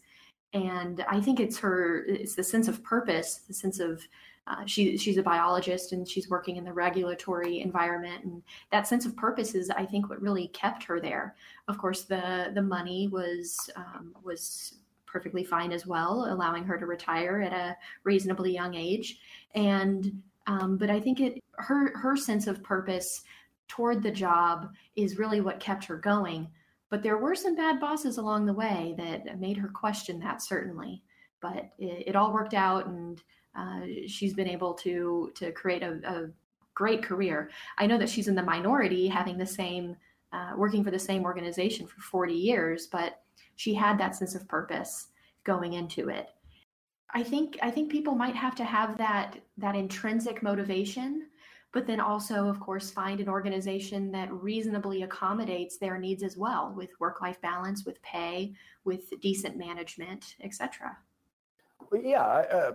and 0.53 1.03
I 1.09 1.19
think 1.19 1.41
it's 1.41 1.59
her 1.59 2.05
it's 2.05 2.35
the 2.35 2.43
sense 2.43 2.69
of 2.69 2.81
purpose, 2.81 3.41
the 3.45 3.53
sense 3.53 3.79
of 3.79 4.01
uh, 4.47 4.63
she 4.65 4.95
she's 4.97 5.17
a 5.17 5.23
biologist 5.23 5.91
and 5.91 6.07
she's 6.07 6.29
working 6.29 6.57
in 6.57 6.63
the 6.63 6.73
regulatory 6.73 7.61
environment 7.61 8.23
and 8.23 8.43
that 8.71 8.87
sense 8.87 9.05
of 9.05 9.15
purpose 9.15 9.55
is 9.55 9.69
I 9.71 9.85
think 9.85 10.09
what 10.09 10.21
really 10.21 10.49
kept 10.49 10.83
her 10.83 10.99
there. 10.99 11.35
Of 11.67 11.77
course, 11.77 12.03
the 12.03 12.51
the 12.53 12.61
money 12.61 13.07
was 13.07 13.57
um, 13.75 14.13
was 14.23 14.75
perfectly 15.05 15.43
fine 15.43 15.71
as 15.71 15.87
well, 15.87 16.27
allowing 16.29 16.63
her 16.65 16.77
to 16.77 16.85
retire 16.85 17.41
at 17.41 17.53
a 17.53 17.77
reasonably 18.03 18.53
young 18.53 18.75
age. 18.75 19.19
And 19.55 20.21
um, 20.45 20.77
but 20.77 20.89
I 20.89 20.99
think 20.99 21.21
it 21.21 21.43
her 21.53 21.97
her 21.97 22.15
sense 22.15 22.45
of 22.45 22.61
purpose 22.61 23.23
toward 23.67 24.03
the 24.03 24.11
job 24.11 24.73
is 24.95 25.17
really 25.17 25.41
what 25.41 25.59
kept 25.59 25.85
her 25.85 25.97
going. 25.97 26.47
But 26.91 27.01
there 27.01 27.17
were 27.17 27.33
some 27.33 27.55
bad 27.55 27.79
bosses 27.79 28.17
along 28.17 28.45
the 28.45 28.53
way 28.53 28.93
that 28.99 29.39
made 29.39 29.57
her 29.57 29.69
question 29.69 30.19
that 30.19 30.43
certainly. 30.43 31.01
But 31.41 31.71
it, 31.79 32.09
it 32.09 32.15
all 32.15 32.31
worked 32.31 32.53
out 32.53 32.85
and 32.85 33.21
uh, 33.57 33.81
she's 34.07 34.33
been 34.33 34.47
able 34.47 34.73
to 34.73 35.31
to 35.35 35.51
create 35.51 35.83
a, 35.83 35.99
a, 36.03 36.29
great 36.73 37.01
career. 37.01 37.49
I 37.77 37.87
know 37.87 37.97
that 37.97 38.09
she's 38.09 38.27
in 38.27 38.35
the 38.35 38.43
minority, 38.43 39.07
having 39.07 39.37
the 39.37 39.45
same 39.45 39.95
uh, 40.33 40.51
working 40.57 40.83
for 40.83 40.91
the 40.91 40.99
same 40.99 41.23
organization 41.23 41.87
for 41.87 42.01
40 42.01 42.33
years, 42.33 42.87
but 42.87 43.21
she 43.55 43.73
had 43.73 43.97
that 43.97 44.13
sense 44.13 44.35
of 44.35 44.45
purpose 44.49 45.07
going 45.45 45.73
into 45.73 46.09
it. 46.09 46.27
I 47.13 47.23
think 47.23 47.57
I 47.61 47.71
think 47.71 47.89
people 47.89 48.15
might 48.15 48.35
have 48.35 48.55
to 48.55 48.65
have 48.65 48.97
that 48.97 49.37
that 49.57 49.75
intrinsic 49.75 50.43
motivation, 50.43 51.27
but 51.71 51.87
then 51.87 52.01
also, 52.01 52.47
of 52.49 52.59
course, 52.59 52.91
find 52.91 53.21
an 53.21 53.29
organization 53.29 54.11
that 54.11 54.31
reasonably 54.33 55.03
accommodates 55.03 55.77
their 55.77 55.97
needs 55.97 56.23
as 56.23 56.35
well, 56.35 56.73
with 56.75 56.89
work-life 56.99 57.39
balance, 57.41 57.85
with 57.85 58.01
pay, 58.01 58.53
with 58.83 59.09
decent 59.21 59.55
management, 59.55 60.35
etc. 60.43 60.97
yeah, 62.03 62.21
uh, 62.21 62.73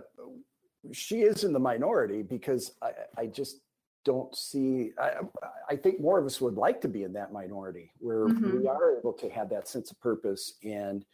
she 0.91 1.21
is 1.21 1.43
in 1.43 1.53
the 1.53 1.59
minority 1.59 2.23
because 2.23 2.73
I, 2.81 2.91
I 3.17 3.25
just 3.27 3.61
don't 4.03 4.35
see. 4.35 4.91
I, 4.99 5.13
I, 5.69 5.75
think 5.75 5.99
more 5.99 6.17
of 6.17 6.25
us 6.25 6.41
would 6.41 6.55
like 6.55 6.81
to 6.81 6.87
be 6.87 7.03
in 7.03 7.13
that 7.13 7.31
minority 7.31 7.91
where 7.99 8.25
mm-hmm. 8.25 8.61
we 8.61 8.67
are 8.67 8.97
able 8.97 9.13
to 9.13 9.29
have 9.29 9.49
that 9.49 9.67
sense 9.67 9.91
of 9.91 9.99
purpose 10.01 10.53
and 10.63 11.05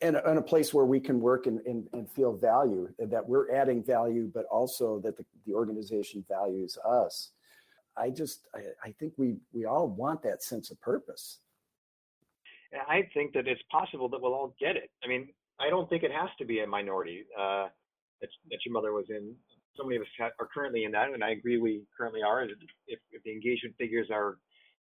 and, 0.00 0.16
and 0.16 0.38
a 0.38 0.42
place 0.42 0.74
where 0.74 0.86
we 0.86 0.98
can 0.98 1.20
work 1.20 1.46
and, 1.46 1.60
and, 1.66 1.86
and, 1.92 2.10
feel 2.10 2.32
value 2.32 2.88
that 2.98 3.28
we're 3.28 3.54
adding 3.54 3.84
value, 3.84 4.28
but 4.34 4.44
also 4.46 4.98
that 5.00 5.16
the, 5.16 5.24
the 5.46 5.52
organization 5.52 6.24
values 6.28 6.76
us. 6.84 7.30
I 7.96 8.10
just 8.10 8.48
I, 8.54 8.88
I 8.88 8.92
think 8.98 9.12
we 9.16 9.36
we 9.52 9.66
all 9.66 9.88
want 9.88 10.22
that 10.22 10.42
sense 10.42 10.70
of 10.70 10.80
purpose. 10.80 11.38
I 12.88 13.08
think 13.14 13.32
that 13.32 13.48
it's 13.48 13.62
possible 13.70 14.08
that 14.10 14.20
we'll 14.20 14.34
all 14.34 14.54
get 14.60 14.76
it. 14.76 14.90
I 15.02 15.08
mean, 15.08 15.28
I 15.58 15.70
don't 15.70 15.88
think 15.88 16.02
it 16.02 16.12
has 16.12 16.28
to 16.38 16.44
be 16.44 16.60
a 16.60 16.66
minority 16.66 17.24
uh, 17.38 17.68
that, 18.20 18.30
that 18.50 18.58
your 18.64 18.72
mother 18.72 18.92
was 18.92 19.06
in. 19.10 19.34
So 19.76 19.84
many 19.84 19.96
of 19.96 20.02
us 20.02 20.32
are 20.40 20.48
currently 20.52 20.84
in 20.84 20.92
that, 20.92 21.12
and 21.12 21.22
I 21.22 21.30
agree 21.30 21.58
we 21.58 21.82
currently 21.96 22.20
are. 22.22 22.42
If, 22.42 22.50
if 23.12 23.22
the 23.24 23.30
engagement 23.30 23.76
figures 23.78 24.08
are, 24.12 24.38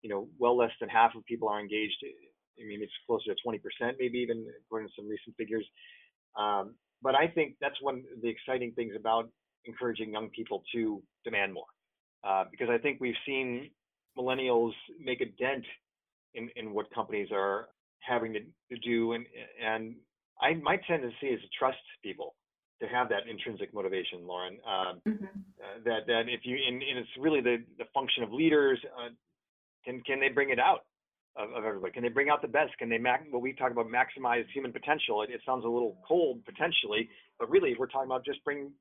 you 0.01 0.09
know, 0.09 0.27
well 0.39 0.57
less 0.57 0.71
than 0.79 0.89
half 0.89 1.13
of 1.15 1.23
people 1.25 1.47
are 1.49 1.59
engaged, 1.59 1.97
I 2.03 2.65
mean, 2.65 2.81
it's 2.81 2.91
closer 3.05 3.33
to 3.33 3.41
20%, 3.47 3.93
maybe 3.99 4.17
even 4.19 4.45
according 4.65 4.89
to 4.89 4.93
some 4.97 5.07
recent 5.07 5.35
figures. 5.37 5.65
Um, 6.37 6.75
but 7.01 7.15
I 7.15 7.27
think 7.27 7.55
that's 7.61 7.79
one 7.81 8.03
of 8.15 8.21
the 8.21 8.29
exciting 8.29 8.73
things 8.73 8.93
about 8.97 9.29
encouraging 9.65 10.11
young 10.13 10.29
people 10.29 10.63
to 10.73 11.01
demand 11.23 11.53
more, 11.53 11.65
uh, 12.23 12.45
because 12.49 12.69
I 12.69 12.77
think 12.77 12.99
we've 12.99 13.13
seen 13.25 13.69
millennials 14.17 14.71
make 14.99 15.21
a 15.21 15.25
dent 15.25 15.65
in, 16.33 16.49
in 16.55 16.73
what 16.73 16.91
companies 16.93 17.29
are 17.31 17.69
having 17.99 18.33
to, 18.33 18.39
to 18.39 18.79
do, 18.83 19.13
and 19.13 19.25
and 19.63 19.95
I 20.41 20.55
my 20.55 20.77
tendency 20.87 21.27
is 21.27 21.41
to 21.41 21.47
trust 21.57 21.77
people 22.03 22.35
to 22.81 22.87
have 22.87 23.09
that 23.09 23.29
intrinsic 23.29 23.73
motivation, 23.73 24.25
Lauren. 24.25 24.57
Um, 24.65 25.01
mm-hmm. 25.07 25.25
uh, 25.25 25.79
that 25.85 26.07
that 26.07 26.23
if 26.27 26.41
you 26.43 26.57
and, 26.67 26.81
and, 26.81 26.97
it's 26.97 27.09
really 27.19 27.39
the 27.39 27.57
the 27.77 27.85
function 27.93 28.23
of 28.23 28.33
leaders. 28.33 28.79
Uh, 28.97 29.09
can 29.85 30.01
can 30.01 30.19
they 30.19 30.29
bring 30.29 30.49
it 30.49 30.59
out 30.59 30.85
of, 31.35 31.51
of, 31.53 31.63
everybody? 31.63 31.93
Can 31.93 32.03
they 32.03 32.09
bring 32.09 32.29
out 32.29 32.41
the 32.41 32.47
best? 32.47 32.77
Can 32.77 32.89
they 32.89 32.97
mac- 32.97 33.25
what 33.31 33.41
we 33.41 33.53
talk 33.53 33.71
about 33.71 33.87
maximize 33.87 34.45
human 34.53 34.71
potential? 34.71 35.21
It, 35.21 35.29
it, 35.29 35.41
sounds 35.45 35.65
a 35.65 35.67
little 35.67 35.97
cold 36.07 36.43
potentially, 36.45 37.09
but 37.39 37.49
really 37.49 37.75
we're 37.77 37.87
talking 37.87 38.07
about 38.07 38.25
just 38.25 38.43
bring 38.43 38.71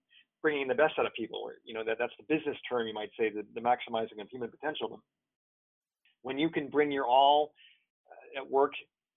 bringing 0.43 0.67
the 0.69 0.75
best 0.75 0.95
out 0.99 1.07
of 1.07 1.13
people. 1.15 1.51
You 1.65 1.75
know 1.75 1.85
that 1.85 1.97
that's 1.99 2.13
the 2.19 2.35
business 2.35 2.57
term 2.69 2.87
you 2.87 2.95
might 2.95 3.11
say 3.19 3.31
the, 3.31 3.45
the 3.55 3.61
maximizing 3.61 4.21
of 4.21 4.29
human 4.31 4.51
potential. 4.51 5.03
When 6.23 6.39
you 6.39 6.51
can 6.51 6.69
bring 6.69 6.91
your 6.91 7.07
all 7.07 7.53
uh, 8.11 8.41
at 8.41 8.51
work, 8.51 8.73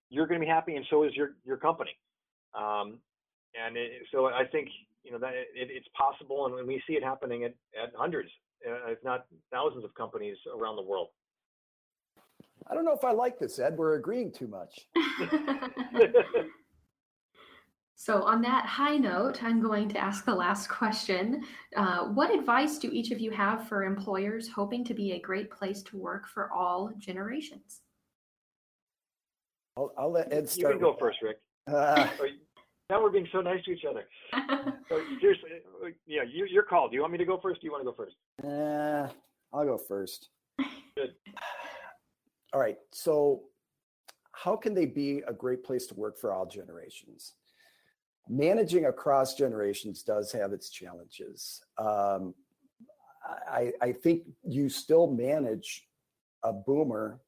you're 0.10 0.28
going 0.28 0.40
to 0.40 0.46
be 0.46 0.50
happy, 0.50 0.76
and 0.76 0.86
so 0.90 1.04
is 1.04 1.14
your 1.16 1.32
your 1.46 1.58
company. 1.58 1.98
Um, 2.54 3.00
and 3.62 3.78
it, 3.78 3.92
so 4.12 4.26
I 4.28 4.46
think 4.46 4.70
you 5.04 5.12
know 5.12 5.20
that 5.20 5.34
it, 5.34 5.48
it's 5.54 5.88
possible, 5.96 6.46
and 6.46 6.68
we 6.68 6.82
see 6.88 6.94
it 6.94 7.04
happening 7.04 7.44
at, 7.44 7.54
at 7.82 7.92
hundreds, 7.96 8.30
uh, 8.68 8.92
if 8.92 9.00
not 9.04 9.26
thousands, 9.52 9.84
of 9.84 9.94
companies 9.96 10.38
around 10.58 10.76
the 10.76 10.84
world. 10.84 11.10
I 12.70 12.74
don't 12.74 12.86
know 12.86 12.94
if 12.94 13.04
I 13.04 13.12
like 13.12 13.38
this, 13.40 13.60
Ed. 13.60 13.78
We're 13.78 13.96
agreeing 13.96 14.32
too 14.32 14.48
much. 14.48 14.88
so, 17.96 18.24
on 18.24 18.42
that 18.42 18.66
high 18.66 18.98
note, 18.98 19.44
I'm 19.44 19.62
going 19.62 19.90
to 19.90 19.98
ask 19.98 20.24
the 20.26 20.36
last 20.36 20.70
question. 20.70 21.44
Uh, 21.76 22.06
what 22.06 22.34
advice 22.34 22.78
do 22.78 22.90
each 22.92 23.12
of 23.12 23.20
you 23.20 23.32
have 23.32 23.68
for 23.68 23.84
employers 23.84 24.48
hoping 24.48 24.86
to 24.86 24.94
be 24.94 25.12
a 25.14 25.20
great 25.20 25.52
place 25.52 25.82
to 25.84 25.98
work 25.98 26.28
for 26.28 26.52
all 26.52 26.92
generations? 26.98 27.82
I'll, 29.76 29.92
I'll 29.98 30.12
let 30.12 30.32
Ed 30.32 30.50
start. 30.50 30.76
You 30.76 30.80
can 30.80 30.92
go 30.92 30.98
first, 31.00 31.22
Rick. 31.22 31.38
Uh, 31.68 31.72
now 31.72 32.12
we're 32.20 32.30
being 33.14 33.28
so 33.32 33.42
nice 33.42 33.64
to 33.66 33.72
each 33.72 33.86
other. 33.90 34.06
so 34.90 35.02
seriously, 35.22 35.50
yeah, 36.06 36.24
you, 36.24 36.46
you're 36.50 36.64
called. 36.64 36.92
Do 36.92 36.96
you 36.96 37.02
want 37.02 37.14
me 37.14 37.20
to 37.20 37.26
go 37.26 37.40
first? 37.42 37.62
Do 37.62 37.68
you 37.68 37.72
want 37.72 37.86
to 37.86 37.92
go 37.92 37.96
first? 37.96 38.16
Uh, 38.44 39.08
I'll 39.56 39.66
go 39.66 39.78
first. 39.78 40.30
Good. 40.98 41.14
All 42.54 42.60
right. 42.60 42.78
So, 42.92 43.44
how 44.32 44.56
can 44.56 44.74
they 44.74 44.86
be 44.86 45.22
a 45.28 45.34
great 45.34 45.64
place 45.64 45.88
to 45.88 45.96
work 45.96 46.20
for 46.20 46.34
all 46.34 46.46
generations? 46.46 47.34
Managing 48.28 48.86
across 48.86 49.36
generations 49.36 50.02
does 50.02 50.32
have 50.32 50.52
its 50.54 50.70
challenges. 50.70 51.62
Um, 51.78 52.34
I, 53.50 53.72
I 53.82 53.92
think 53.92 54.24
you 54.44 54.70
still 54.70 55.08
manage 55.08 55.88
a 56.44 56.52
boomer 56.52 57.20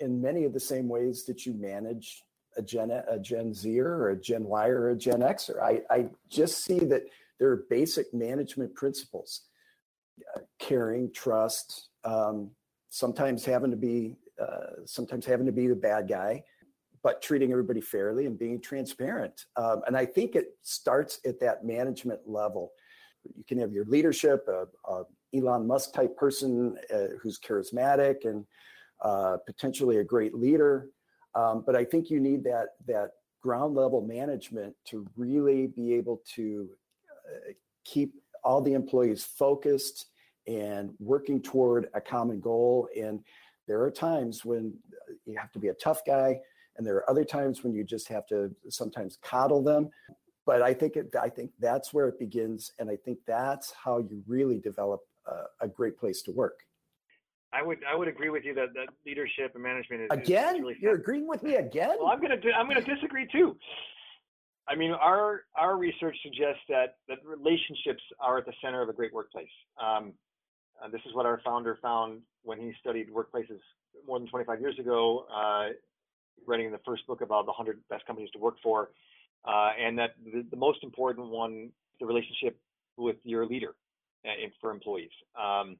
in 0.00 0.20
many 0.20 0.44
of 0.44 0.52
the 0.52 0.60
same 0.60 0.88
ways 0.88 1.24
that 1.24 1.46
you 1.46 1.54
manage 1.54 2.22
a 2.56 2.62
Gen 2.62 2.90
a 2.90 3.18
Gen 3.18 3.54
Zer 3.54 3.86
or 3.86 4.10
a 4.10 4.20
Gen 4.20 4.44
Y 4.44 4.68
or 4.68 4.90
a 4.90 4.96
Gen 4.96 5.20
Xer. 5.20 5.60
I, 5.62 5.82
I 5.90 6.06
just 6.28 6.64
see 6.64 6.78
that 6.80 7.02
there 7.38 7.50
are 7.50 7.64
basic 7.70 8.12
management 8.12 8.74
principles: 8.74 9.42
uh, 10.36 10.40
caring, 10.58 11.12
trust, 11.12 11.88
um, 12.04 12.50
sometimes 12.88 13.44
having 13.44 13.70
to 13.70 13.76
be 13.76 14.16
uh, 14.40 14.84
sometimes 14.84 15.26
having 15.26 15.46
to 15.46 15.52
be 15.52 15.66
the 15.66 15.74
bad 15.76 16.08
guy, 16.08 16.42
but 17.02 17.22
treating 17.22 17.52
everybody 17.52 17.80
fairly 17.80 18.26
and 18.26 18.38
being 18.38 18.60
transparent. 18.60 19.46
Um, 19.56 19.82
and 19.86 19.96
I 19.96 20.06
think 20.06 20.34
it 20.34 20.56
starts 20.62 21.20
at 21.26 21.40
that 21.40 21.64
management 21.64 22.20
level. 22.26 22.72
You 23.36 23.44
can 23.44 23.58
have 23.58 23.72
your 23.72 23.84
leadership, 23.84 24.48
a, 24.48 24.66
a 24.90 25.04
Elon 25.34 25.66
Musk 25.66 25.94
type 25.94 26.16
person 26.16 26.76
uh, 26.92 27.16
who's 27.20 27.38
charismatic 27.38 28.24
and 28.24 28.44
uh, 29.02 29.36
potentially 29.46 29.98
a 29.98 30.04
great 30.04 30.34
leader 30.34 30.88
um, 31.34 31.62
but 31.64 31.76
I 31.76 31.84
think 31.84 32.10
you 32.10 32.20
need 32.20 32.44
that 32.44 32.68
that 32.86 33.12
ground 33.42 33.74
level 33.74 34.00
management 34.00 34.74
to 34.86 35.06
really 35.16 35.66
be 35.66 35.94
able 35.94 36.22
to 36.34 36.68
uh, 37.26 37.52
keep 37.84 38.14
all 38.44 38.60
the 38.60 38.74
employees 38.74 39.24
focused 39.24 40.06
and 40.46 40.94
working 40.98 41.40
toward 41.40 41.88
a 41.94 42.00
common 42.00 42.40
goal. 42.40 42.88
And 42.96 43.20
there 43.66 43.82
are 43.82 43.90
times 43.90 44.44
when 44.44 44.74
you 45.26 45.36
have 45.38 45.52
to 45.52 45.58
be 45.58 45.68
a 45.68 45.74
tough 45.74 46.04
guy, 46.04 46.40
and 46.76 46.86
there 46.86 46.96
are 46.96 47.10
other 47.10 47.24
times 47.24 47.62
when 47.62 47.74
you 47.74 47.84
just 47.84 48.08
have 48.08 48.26
to 48.28 48.54
sometimes 48.68 49.18
coddle 49.22 49.62
them. 49.62 49.90
But 50.44 50.62
I 50.62 50.74
think 50.74 50.96
it, 50.96 51.14
I 51.20 51.28
think 51.28 51.52
that's 51.60 51.94
where 51.94 52.08
it 52.08 52.18
begins, 52.18 52.72
and 52.78 52.90
I 52.90 52.96
think 52.96 53.18
that's 53.26 53.72
how 53.72 53.98
you 53.98 54.22
really 54.26 54.58
develop 54.58 55.02
a, 55.26 55.64
a 55.66 55.68
great 55.68 55.96
place 55.96 56.22
to 56.22 56.32
work. 56.32 56.60
I 57.52 57.62
would 57.62 57.78
I 57.90 57.94
would 57.94 58.08
agree 58.08 58.30
with 58.30 58.44
you 58.44 58.54
that, 58.54 58.72
that 58.74 58.88
leadership 59.04 59.52
and 59.54 59.62
management 59.62 60.02
is 60.02 60.08
again. 60.10 60.56
Is 60.56 60.60
really 60.62 60.76
You're 60.80 60.94
agreeing 60.94 61.28
with 61.28 61.42
me 61.42 61.56
again? 61.56 61.96
Well, 61.98 62.08
I'm 62.08 62.20
gonna 62.20 62.40
I'm 62.56 62.66
gonna 62.66 62.80
disagree 62.80 63.28
too. 63.30 63.56
I 64.68 64.74
mean, 64.74 64.92
our 64.92 65.42
our 65.56 65.76
research 65.76 66.16
suggests 66.22 66.62
that 66.68 66.96
that 67.08 67.18
relationships 67.24 68.02
are 68.20 68.38
at 68.38 68.46
the 68.46 68.52
center 68.62 68.80
of 68.80 68.88
a 68.88 68.92
great 68.92 69.12
workplace. 69.12 69.50
Um, 69.82 70.12
uh, 70.82 70.88
this 70.88 71.02
is 71.06 71.14
what 71.14 71.26
our 71.26 71.40
founder 71.44 71.78
found 71.82 72.20
when 72.42 72.58
he 72.58 72.72
studied 72.80 73.08
workplaces 73.10 73.60
more 74.06 74.18
than 74.18 74.28
25 74.28 74.60
years 74.60 74.78
ago, 74.78 75.26
uh, 75.32 75.68
writing 76.46 76.72
the 76.72 76.80
first 76.84 77.06
book 77.06 77.20
about 77.20 77.44
the 77.44 77.52
100 77.52 77.78
best 77.88 78.06
companies 78.06 78.30
to 78.30 78.38
work 78.38 78.56
for, 78.62 78.90
uh, 79.44 79.70
and 79.78 79.98
that 79.98 80.14
the, 80.24 80.44
the, 80.50 80.56
most 80.56 80.82
important 80.82 81.28
one, 81.28 81.70
the 82.00 82.06
relationship 82.06 82.58
with 82.96 83.16
your 83.22 83.46
leader 83.46 83.74
uh, 84.24 84.30
for 84.60 84.70
employees. 84.70 85.10
Um, 85.40 85.76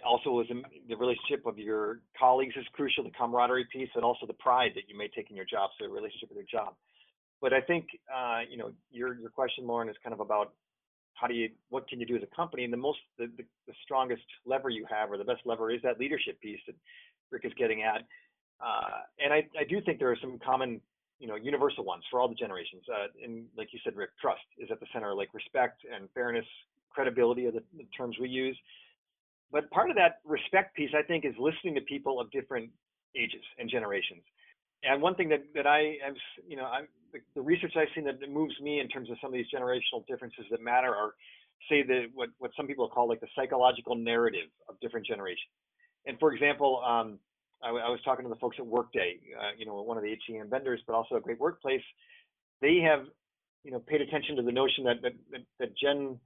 also 0.00 0.42
the 0.88 0.96
relationship 0.96 1.44
of 1.44 1.58
your 1.58 2.00
colleagues 2.18 2.54
is 2.56 2.64
crucial, 2.72 3.04
the 3.04 3.10
camaraderie 3.10 3.66
piece, 3.70 3.90
and 3.94 4.04
also 4.04 4.26
the 4.26 4.32
pride 4.34 4.72
that 4.74 4.88
you 4.88 4.96
may 4.96 5.08
take 5.08 5.30
in 5.30 5.36
your 5.36 5.44
job, 5.44 5.70
so 5.78 5.86
the 5.86 5.92
relationship 5.92 6.30
with 6.30 6.36
your 6.36 6.46
job. 6.50 6.74
But 7.40 7.52
I 7.52 7.60
think 7.60 7.86
uh, 8.12 8.40
you 8.48 8.56
know 8.56 8.72
your 8.90 9.14
your 9.18 9.30
question, 9.30 9.66
Lauren, 9.66 9.88
is 9.88 9.96
kind 10.02 10.14
of 10.14 10.20
about 10.20 10.52
how 11.14 11.26
do 11.26 11.34
you 11.34 11.50
what 11.68 11.88
can 11.88 12.00
you 12.00 12.06
do 12.06 12.16
as 12.16 12.22
a 12.22 12.36
company, 12.36 12.64
and 12.64 12.72
the 12.72 12.78
most 12.78 13.00
the, 13.18 13.26
the, 13.36 13.44
the 13.66 13.74
strongest 13.84 14.22
lever 14.46 14.70
you 14.70 14.86
have, 14.88 15.10
or 15.10 15.18
the 15.18 15.24
best 15.24 15.42
lever, 15.44 15.70
is 15.70 15.82
that 15.82 15.98
leadership 15.98 16.40
piece 16.40 16.60
that 16.66 16.76
Rick 17.30 17.44
is 17.44 17.52
getting 17.58 17.82
at. 17.82 18.02
Uh, 18.64 19.02
and 19.22 19.32
I, 19.32 19.46
I 19.58 19.64
do 19.68 19.80
think 19.80 19.98
there 19.98 20.10
are 20.10 20.18
some 20.20 20.38
common 20.38 20.80
you 21.18 21.26
know 21.26 21.34
universal 21.34 21.84
ones 21.84 22.04
for 22.10 22.18
all 22.18 22.28
the 22.28 22.34
generations. 22.34 22.82
Uh, 22.88 23.08
and 23.22 23.44
like 23.58 23.68
you 23.72 23.80
said, 23.84 23.94
Rick, 23.94 24.10
trust 24.20 24.40
is 24.58 24.70
at 24.70 24.80
the 24.80 24.86
center, 24.92 25.14
like 25.14 25.34
respect 25.34 25.82
and 25.92 26.08
fairness, 26.14 26.46
credibility 26.90 27.46
are 27.46 27.52
the, 27.52 27.62
the 27.76 27.84
terms 27.96 28.16
we 28.18 28.28
use 28.28 28.56
but 29.52 29.70
part 29.70 29.90
of 29.90 29.96
that 29.96 30.20
respect 30.24 30.74
piece, 30.74 30.90
I 30.96 31.02
think, 31.02 31.24
is 31.24 31.34
listening 31.38 31.74
to 31.74 31.82
people 31.82 32.20
of 32.20 32.30
different 32.30 32.70
ages 33.14 33.44
and 33.58 33.68
generations. 33.68 34.22
And 34.82 35.00
one 35.00 35.14
thing 35.14 35.28
that, 35.28 35.44
that 35.54 35.66
I 35.66 35.96
have, 36.04 36.14
you 36.48 36.56
know, 36.56 36.64
I, 36.64 36.82
the, 37.12 37.20
the 37.34 37.42
research 37.42 37.74
I've 37.76 37.88
seen 37.94 38.04
that 38.04 38.18
moves 38.28 38.54
me 38.60 38.80
in 38.80 38.88
terms 38.88 39.10
of 39.10 39.16
some 39.20 39.28
of 39.28 39.34
these 39.34 39.46
generational 39.54 40.04
differences 40.08 40.44
that 40.50 40.60
matter 40.60 40.88
are, 40.88 41.14
say, 41.68 41.82
the 41.82 42.06
what 42.14 42.30
what 42.38 42.50
some 42.56 42.66
people 42.66 42.88
call 42.88 43.08
like 43.08 43.20
the 43.20 43.28
psychological 43.36 43.94
narrative 43.94 44.48
of 44.68 44.80
different 44.80 45.06
generations. 45.06 45.52
And 46.06 46.18
for 46.18 46.32
example, 46.32 46.82
um, 46.84 47.18
I, 47.62 47.68
I, 47.68 47.90
was 47.90 48.00
talking 48.04 48.24
to 48.24 48.28
the 48.28 48.36
folks 48.36 48.56
at 48.58 48.66
Workday, 48.66 49.20
uh, 49.38 49.50
you 49.56 49.66
know, 49.66 49.80
one 49.82 49.96
of 49.96 50.02
the 50.02 50.16
HCM 50.16 50.50
vendors, 50.50 50.80
but 50.86 50.94
also 50.94 51.14
a 51.14 51.20
great 51.20 51.38
workplace. 51.38 51.82
They 52.60 52.78
have, 52.78 53.04
you 53.62 53.70
know, 53.70 53.78
paid 53.78 54.00
attention 54.00 54.34
to 54.36 54.42
the 54.42 54.50
notion 54.50 54.84
that 54.84 55.02
that, 55.02 55.12
that, 55.30 55.40
that 55.60 55.78
Gen 55.78 56.18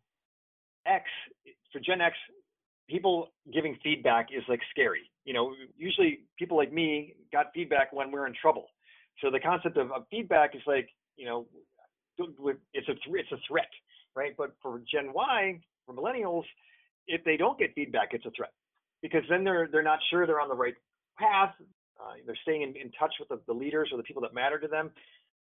X, 0.87 1.05
for 1.73 1.81
Gen 1.81 2.01
X, 2.01 2.17
people 2.89 3.29
giving 3.53 3.77
feedback 3.83 4.29
is 4.37 4.43
like 4.49 4.61
scary. 4.71 5.11
You 5.25 5.35
know, 5.35 5.55
usually 5.77 6.21
people 6.39 6.57
like 6.57 6.73
me 6.73 7.15
got 7.33 7.47
feedback 7.55 7.93
when 7.93 8.11
we're 8.11 8.27
in 8.27 8.35
trouble. 8.41 8.67
So 9.23 9.31
the 9.31 9.41
concept 9.41 9.77
of, 9.77 9.91
of 9.93 10.05
feedback 10.11 10.55
is 10.55 10.63
like, 10.67 10.89
you 11.17 11.27
know, 11.27 11.47
it's 12.19 12.89
a 12.89 12.93
it's 12.93 13.33
a 13.33 13.37
threat, 13.49 13.69
right? 14.15 14.33
But 14.37 14.53
for 14.63 14.81
Gen 14.91 15.13
Y, 15.13 15.61
for 15.85 15.95
millennials, 15.95 16.45
if 17.07 17.25
they 17.25 17.37
don't 17.37 17.59
get 17.59 17.75
feedback, 17.75 18.09
it's 18.13 18.27
a 18.27 18.31
threat 18.31 18.53
because 19.03 19.23
then 19.29 19.45
they're 19.45 19.69
they're 19.71 19.83
not 19.83 19.99
sure 20.11 20.27
they're 20.27 20.41
on 20.41 20.49
the 20.49 20.55
right 20.55 20.75
path. 21.19 21.55
Uh, 21.99 22.13
they're 22.27 22.39
staying 22.43 22.63
in, 22.63 22.77
in 22.77 22.91
touch 22.93 23.15
with 23.19 23.29
the, 23.31 23.41
the, 23.47 23.59
leaders 23.59 23.89
or 23.91 23.97
the 23.97 24.03
people 24.03 24.21
that 24.21 24.35
matter 24.35 24.59
to 24.59 24.69
them. 24.69 24.91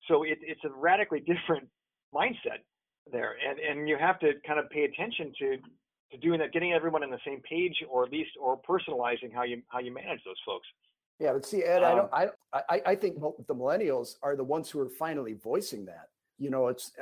So 0.06 0.22
it, 0.22 0.38
it's 0.40 0.60
a 0.64 0.68
radically 0.70 1.18
different 1.26 1.68
mindset 2.14 2.62
there, 3.10 3.34
and 3.48 3.58
and 3.58 3.88
you 3.88 3.96
have 3.98 4.18
to 4.20 4.32
kind 4.46 4.58
of 4.58 4.70
pay 4.70 4.84
attention 4.84 5.32
to 5.38 5.56
to 6.14 6.20
doing 6.20 6.38
that, 6.40 6.52
getting 6.52 6.72
everyone 6.72 7.02
on 7.02 7.10
the 7.10 7.18
same 7.26 7.40
page, 7.40 7.84
or 7.90 8.04
at 8.04 8.12
least 8.12 8.30
or 8.40 8.58
personalizing 8.58 9.32
how 9.32 9.42
you 9.42 9.62
how 9.68 9.80
you 9.80 9.92
manage 9.92 10.20
those 10.24 10.40
folks. 10.46 10.66
Yeah, 11.20 11.32
but 11.32 11.46
see, 11.46 11.62
Ed, 11.62 11.82
um, 11.82 12.08
I 12.12 12.24
don't, 12.24 12.34
I, 12.52 12.60
I, 12.68 12.82
I 12.86 12.94
think 12.96 13.16
the 13.46 13.54
millennials 13.54 14.16
are 14.22 14.34
the 14.34 14.44
ones 14.44 14.68
who 14.68 14.80
are 14.80 14.88
finally 14.88 15.34
voicing 15.34 15.84
that. 15.86 16.08
You 16.38 16.50
know, 16.50 16.68
it's 16.68 16.92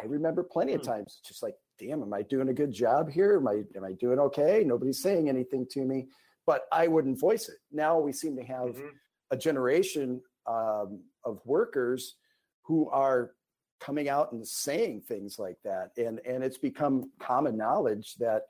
I 0.00 0.04
remember 0.04 0.42
plenty 0.42 0.72
of 0.72 0.80
hmm. 0.80 0.88
times, 0.88 1.20
just 1.26 1.42
like, 1.42 1.54
damn, 1.78 2.02
am 2.02 2.14
I 2.14 2.22
doing 2.22 2.48
a 2.48 2.54
good 2.54 2.72
job 2.72 3.10
here? 3.10 3.36
Am 3.36 3.48
I 3.48 3.62
am 3.76 3.84
I 3.84 3.92
doing 3.92 4.18
okay? 4.18 4.62
Nobody's 4.64 5.02
saying 5.02 5.28
anything 5.28 5.66
to 5.72 5.84
me, 5.84 6.06
but 6.46 6.62
I 6.72 6.88
wouldn't 6.88 7.20
voice 7.20 7.48
it. 7.48 7.56
Now 7.72 7.98
we 7.98 8.12
seem 8.12 8.36
to 8.36 8.44
have 8.44 8.68
mm-hmm. 8.68 8.88
a 9.30 9.36
generation 9.36 10.22
um, 10.46 11.00
of 11.24 11.40
workers 11.44 12.14
who 12.62 12.88
are 12.90 13.32
coming 13.80 14.08
out 14.08 14.32
and 14.32 14.46
saying 14.46 15.02
things 15.02 15.38
like 15.38 15.58
that, 15.64 15.90
and 15.98 16.20
and 16.26 16.42
it's 16.42 16.58
become 16.58 17.10
common 17.20 17.56
knowledge 17.56 18.14
that 18.16 18.44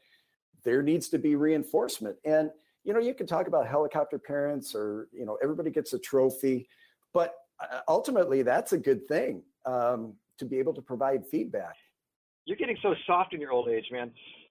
there 0.65 0.83
needs 0.83 1.09
to 1.09 1.19
be 1.19 1.35
reinforcement. 1.35 2.17
And 2.25 2.51
you 2.85 2.95
know, 2.95 3.01
you 3.01 3.15
can 3.15 3.27
talk 3.27 3.49
about 3.49 3.67
helicopter 3.67 4.19
parents, 4.19 4.75
or 4.75 5.09
you 5.13 5.27
know, 5.27 5.39
everybody 5.43 5.71
gets 5.71 5.93
a 5.93 5.99
trophy, 5.99 6.69
but 7.13 7.35
uh, 7.61 7.81
ultimately, 7.89 8.43
that's 8.43 8.73
a 8.73 8.79
good 8.79 9.07
thing. 9.07 9.43
Um, 9.67 10.15
to 10.39 10.45
be 10.45 10.59
able 10.59 10.73
to 10.73 10.81
provide 10.81 11.27
feedback. 11.27 11.75
You're 12.45 12.57
getting 12.57 12.79
so 12.81 12.95
soft 13.07 13.35
in 13.35 13.41
your 13.41 13.53
old 13.53 13.69
age, 13.69 13.87
man. 13.93 14.11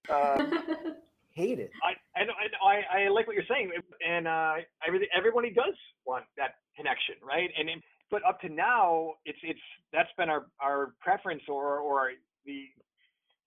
Uh, 0.10 0.46
hate 1.34 1.60
it. 1.60 1.72
I, 1.84 2.20
I, 2.20 2.26
I, 2.64 3.04
I, 3.04 3.08
like 3.10 3.26
what 3.26 3.36
you're 3.36 3.46
saying, 3.50 3.72
and 4.08 4.28
uh, 4.28 4.56
every, 4.86 5.08
everybody 5.16 5.50
does 5.50 5.74
want 6.06 6.26
that 6.38 6.56
connection, 6.76 7.16
right? 7.24 7.50
And 7.58 7.70
but 8.10 8.24
up 8.26 8.40
to 8.42 8.50
now, 8.50 9.14
it's 9.26 9.40
it's 9.44 9.60
that's 9.92 10.10
been 10.18 10.30
our 10.30 10.48
our 10.62 10.94
preference, 11.02 11.44
or 11.48 11.80
or 11.80 12.12
the 12.46 12.66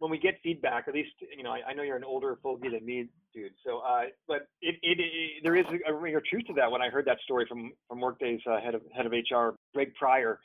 when 0.01 0.11
we 0.11 0.19
get 0.19 0.41
feedback, 0.43 0.89
at 0.89 0.95
least 0.95 1.11
you 1.37 1.45
know, 1.45 1.51
I, 1.51 1.61
I 1.69 1.75
know 1.75 1.83
you're 1.83 1.97
an 1.97 2.05
older 2.05 2.39
fogey 2.43 2.71
than 2.71 2.85
me, 2.85 3.07
dude. 3.33 3.53
So, 3.65 3.79
uh, 3.79 4.05
but 4.27 4.49
it, 4.61 4.77
it, 4.83 4.99
it 4.99 5.43
there 5.45 5.55
is 5.55 5.67
a, 5.67 5.93
a 5.93 5.95
ring 5.95 6.17
of 6.17 6.25
truth 6.25 6.47
to 6.49 6.55
that. 6.55 6.71
When 6.71 6.83
I 6.83 6.89
heard 6.89 7.05
that 7.05 7.19
story 7.23 7.47
from 7.49 7.73
from 7.87 8.01
Workday's 8.01 8.41
uh, 8.51 8.61
head 8.61 8.75
of 8.75 8.83
head 8.97 9.07
of 9.07 9.13
HR, 9.13 9.57
Greg 9.75 9.95
Pryor, 9.95 10.41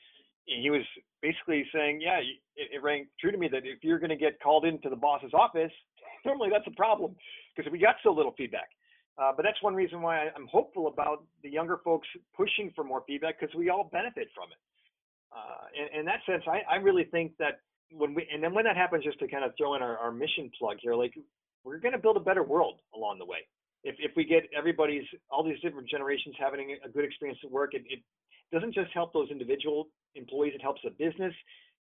he 0.45 0.69
was 0.69 0.81
basically 1.21 1.65
saying, 1.73 2.01
yeah, 2.01 2.19
it, 2.19 2.75
it 2.75 2.83
rang 2.83 3.07
true 3.19 3.31
to 3.31 3.37
me 3.37 3.47
that 3.47 3.65
if 3.65 3.79
you're 3.81 3.97
going 3.99 4.09
to 4.09 4.17
get 4.17 4.39
called 4.41 4.65
into 4.65 4.89
the 4.89 4.95
boss's 4.95 5.31
office, 5.33 5.71
normally 6.25 6.49
that's 6.51 6.67
a 6.67 6.75
problem 6.75 7.15
because 7.55 7.71
we 7.71 7.79
got 7.79 7.95
so 8.03 8.11
little 8.11 8.33
feedback. 8.37 8.69
Uh, 9.17 9.31
but 9.35 9.43
that's 9.43 9.61
one 9.63 9.73
reason 9.73 10.01
why 10.01 10.27
I'm 10.35 10.47
hopeful 10.51 10.87
about 10.87 11.23
the 11.41 11.49
younger 11.49 11.79
folks 11.85 12.07
pushing 12.35 12.73
for 12.75 12.83
more 12.83 13.03
feedback 13.07 13.39
because 13.39 13.55
we 13.55 13.69
all 13.69 13.89
benefit 13.91 14.27
from 14.35 14.51
it. 14.51 14.59
Uh, 15.31 15.65
in, 15.73 15.99
in, 16.01 16.05
that 16.05 16.19
sense, 16.25 16.43
I, 16.47 16.61
I, 16.69 16.75
really 16.77 17.05
think 17.05 17.31
that 17.39 17.59
when 17.91 18.13
we, 18.13 18.27
and 18.33 18.43
then 18.43 18.53
when 18.53 18.65
that 18.65 18.77
happens, 18.77 19.03
just 19.03 19.19
to 19.19 19.27
kind 19.27 19.43
of 19.43 19.51
throw 19.57 19.75
in 19.75 19.81
our, 19.81 19.97
our 19.97 20.11
mission 20.11 20.51
plug 20.57 20.77
here, 20.81 20.95
like 20.95 21.13
we're 21.63 21.79
going 21.79 21.93
to 21.93 21.99
build 21.99 22.17
a 22.17 22.21
better 22.21 22.43
world 22.43 22.79
along 22.95 23.19
the 23.19 23.25
way. 23.25 23.39
If, 23.83 23.95
if 23.99 24.11
we 24.15 24.23
get 24.23 24.43
everybody's, 24.57 25.03
all 25.29 25.43
these 25.43 25.59
different 25.61 25.87
generations 25.87 26.35
having 26.39 26.77
a 26.83 26.89
good 26.89 27.05
experience 27.05 27.39
at 27.43 27.51
work, 27.51 27.73
it, 27.73 27.83
it 27.87 27.99
doesn't 28.51 28.73
just 28.73 28.91
help 28.93 29.13
those 29.13 29.29
individual 29.29 29.87
employees, 30.15 30.53
it 30.55 30.61
helps 30.61 30.81
the 30.83 30.91
business, 30.91 31.33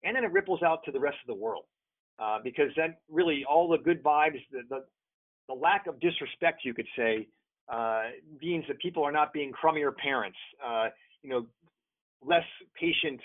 and 0.04 0.16
then 0.16 0.24
it 0.24 0.32
ripples 0.32 0.62
out 0.62 0.82
to 0.84 0.92
the 0.92 1.00
rest 1.00 1.16
of 1.22 1.26
the 1.26 1.40
world. 1.40 1.64
Uh, 2.18 2.38
because 2.44 2.68
then 2.76 2.94
really 3.10 3.44
all 3.48 3.68
the 3.68 3.78
good 3.78 4.02
vibes, 4.02 4.38
the, 4.52 4.60
the, 4.68 4.84
the 5.48 5.54
lack 5.54 5.86
of 5.86 5.98
disrespect, 6.00 6.62
you 6.64 6.74
could 6.74 6.86
say, 6.96 7.26
uh, 7.72 8.02
means 8.42 8.64
that 8.68 8.78
people 8.78 9.02
are 9.02 9.12
not 9.12 9.32
being 9.32 9.52
crummier 9.52 9.94
parents, 9.96 10.36
uh, 10.66 10.88
you 11.22 11.30
know, 11.30 11.46
less 12.22 12.44
patient 12.78 13.20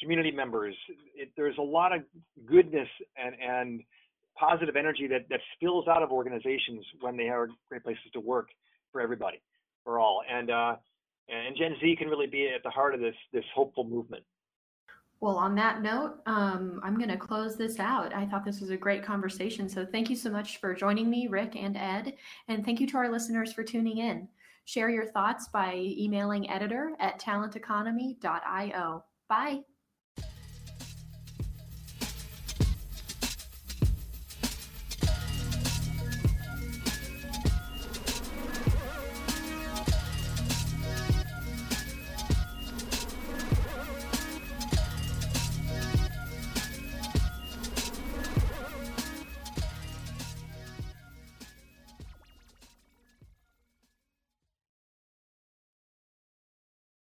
community 0.00 0.30
members. 0.30 0.74
It, 1.14 1.30
there's 1.36 1.58
a 1.58 1.62
lot 1.62 1.94
of 1.94 2.02
goodness 2.46 2.88
and, 3.16 3.34
and 3.40 3.82
positive 4.38 4.76
energy 4.76 5.06
that, 5.08 5.28
that 5.28 5.40
spills 5.54 5.86
out 5.88 6.02
of 6.02 6.10
organizations 6.10 6.84
when 7.00 7.16
they 7.16 7.28
are 7.28 7.48
great 7.68 7.82
places 7.82 8.02
to 8.14 8.20
work 8.20 8.48
for 8.92 9.00
everybody, 9.00 9.40
for 9.84 9.98
all. 9.98 10.22
And, 10.30 10.50
uh, 10.50 10.76
and 11.28 11.56
Gen 11.56 11.76
Z 11.80 11.96
can 11.98 12.08
really 12.08 12.26
be 12.26 12.50
at 12.54 12.62
the 12.62 12.70
heart 12.70 12.94
of 12.94 13.00
this, 13.00 13.14
this 13.32 13.44
hopeful 13.54 13.84
movement. 13.84 14.24
Well, 15.20 15.36
on 15.36 15.54
that 15.56 15.82
note, 15.82 16.20
um, 16.24 16.80
I'm 16.82 16.96
going 16.96 17.10
to 17.10 17.16
close 17.16 17.56
this 17.56 17.78
out. 17.78 18.14
I 18.14 18.24
thought 18.24 18.44
this 18.44 18.60
was 18.60 18.70
a 18.70 18.76
great 18.76 19.04
conversation. 19.04 19.68
So 19.68 19.84
thank 19.84 20.08
you 20.08 20.16
so 20.16 20.30
much 20.30 20.58
for 20.60 20.74
joining 20.74 21.10
me, 21.10 21.26
Rick 21.26 21.56
and 21.56 21.76
Ed. 21.76 22.14
And 22.48 22.64
thank 22.64 22.80
you 22.80 22.86
to 22.86 22.96
our 22.96 23.10
listeners 23.10 23.52
for 23.52 23.62
tuning 23.62 23.98
in. 23.98 24.28
Share 24.64 24.88
your 24.88 25.06
thoughts 25.06 25.48
by 25.48 25.74
emailing 25.74 26.48
editor 26.48 26.92
at 27.00 27.20
talenteconomy.io. 27.20 29.04
Bye. 29.28 29.60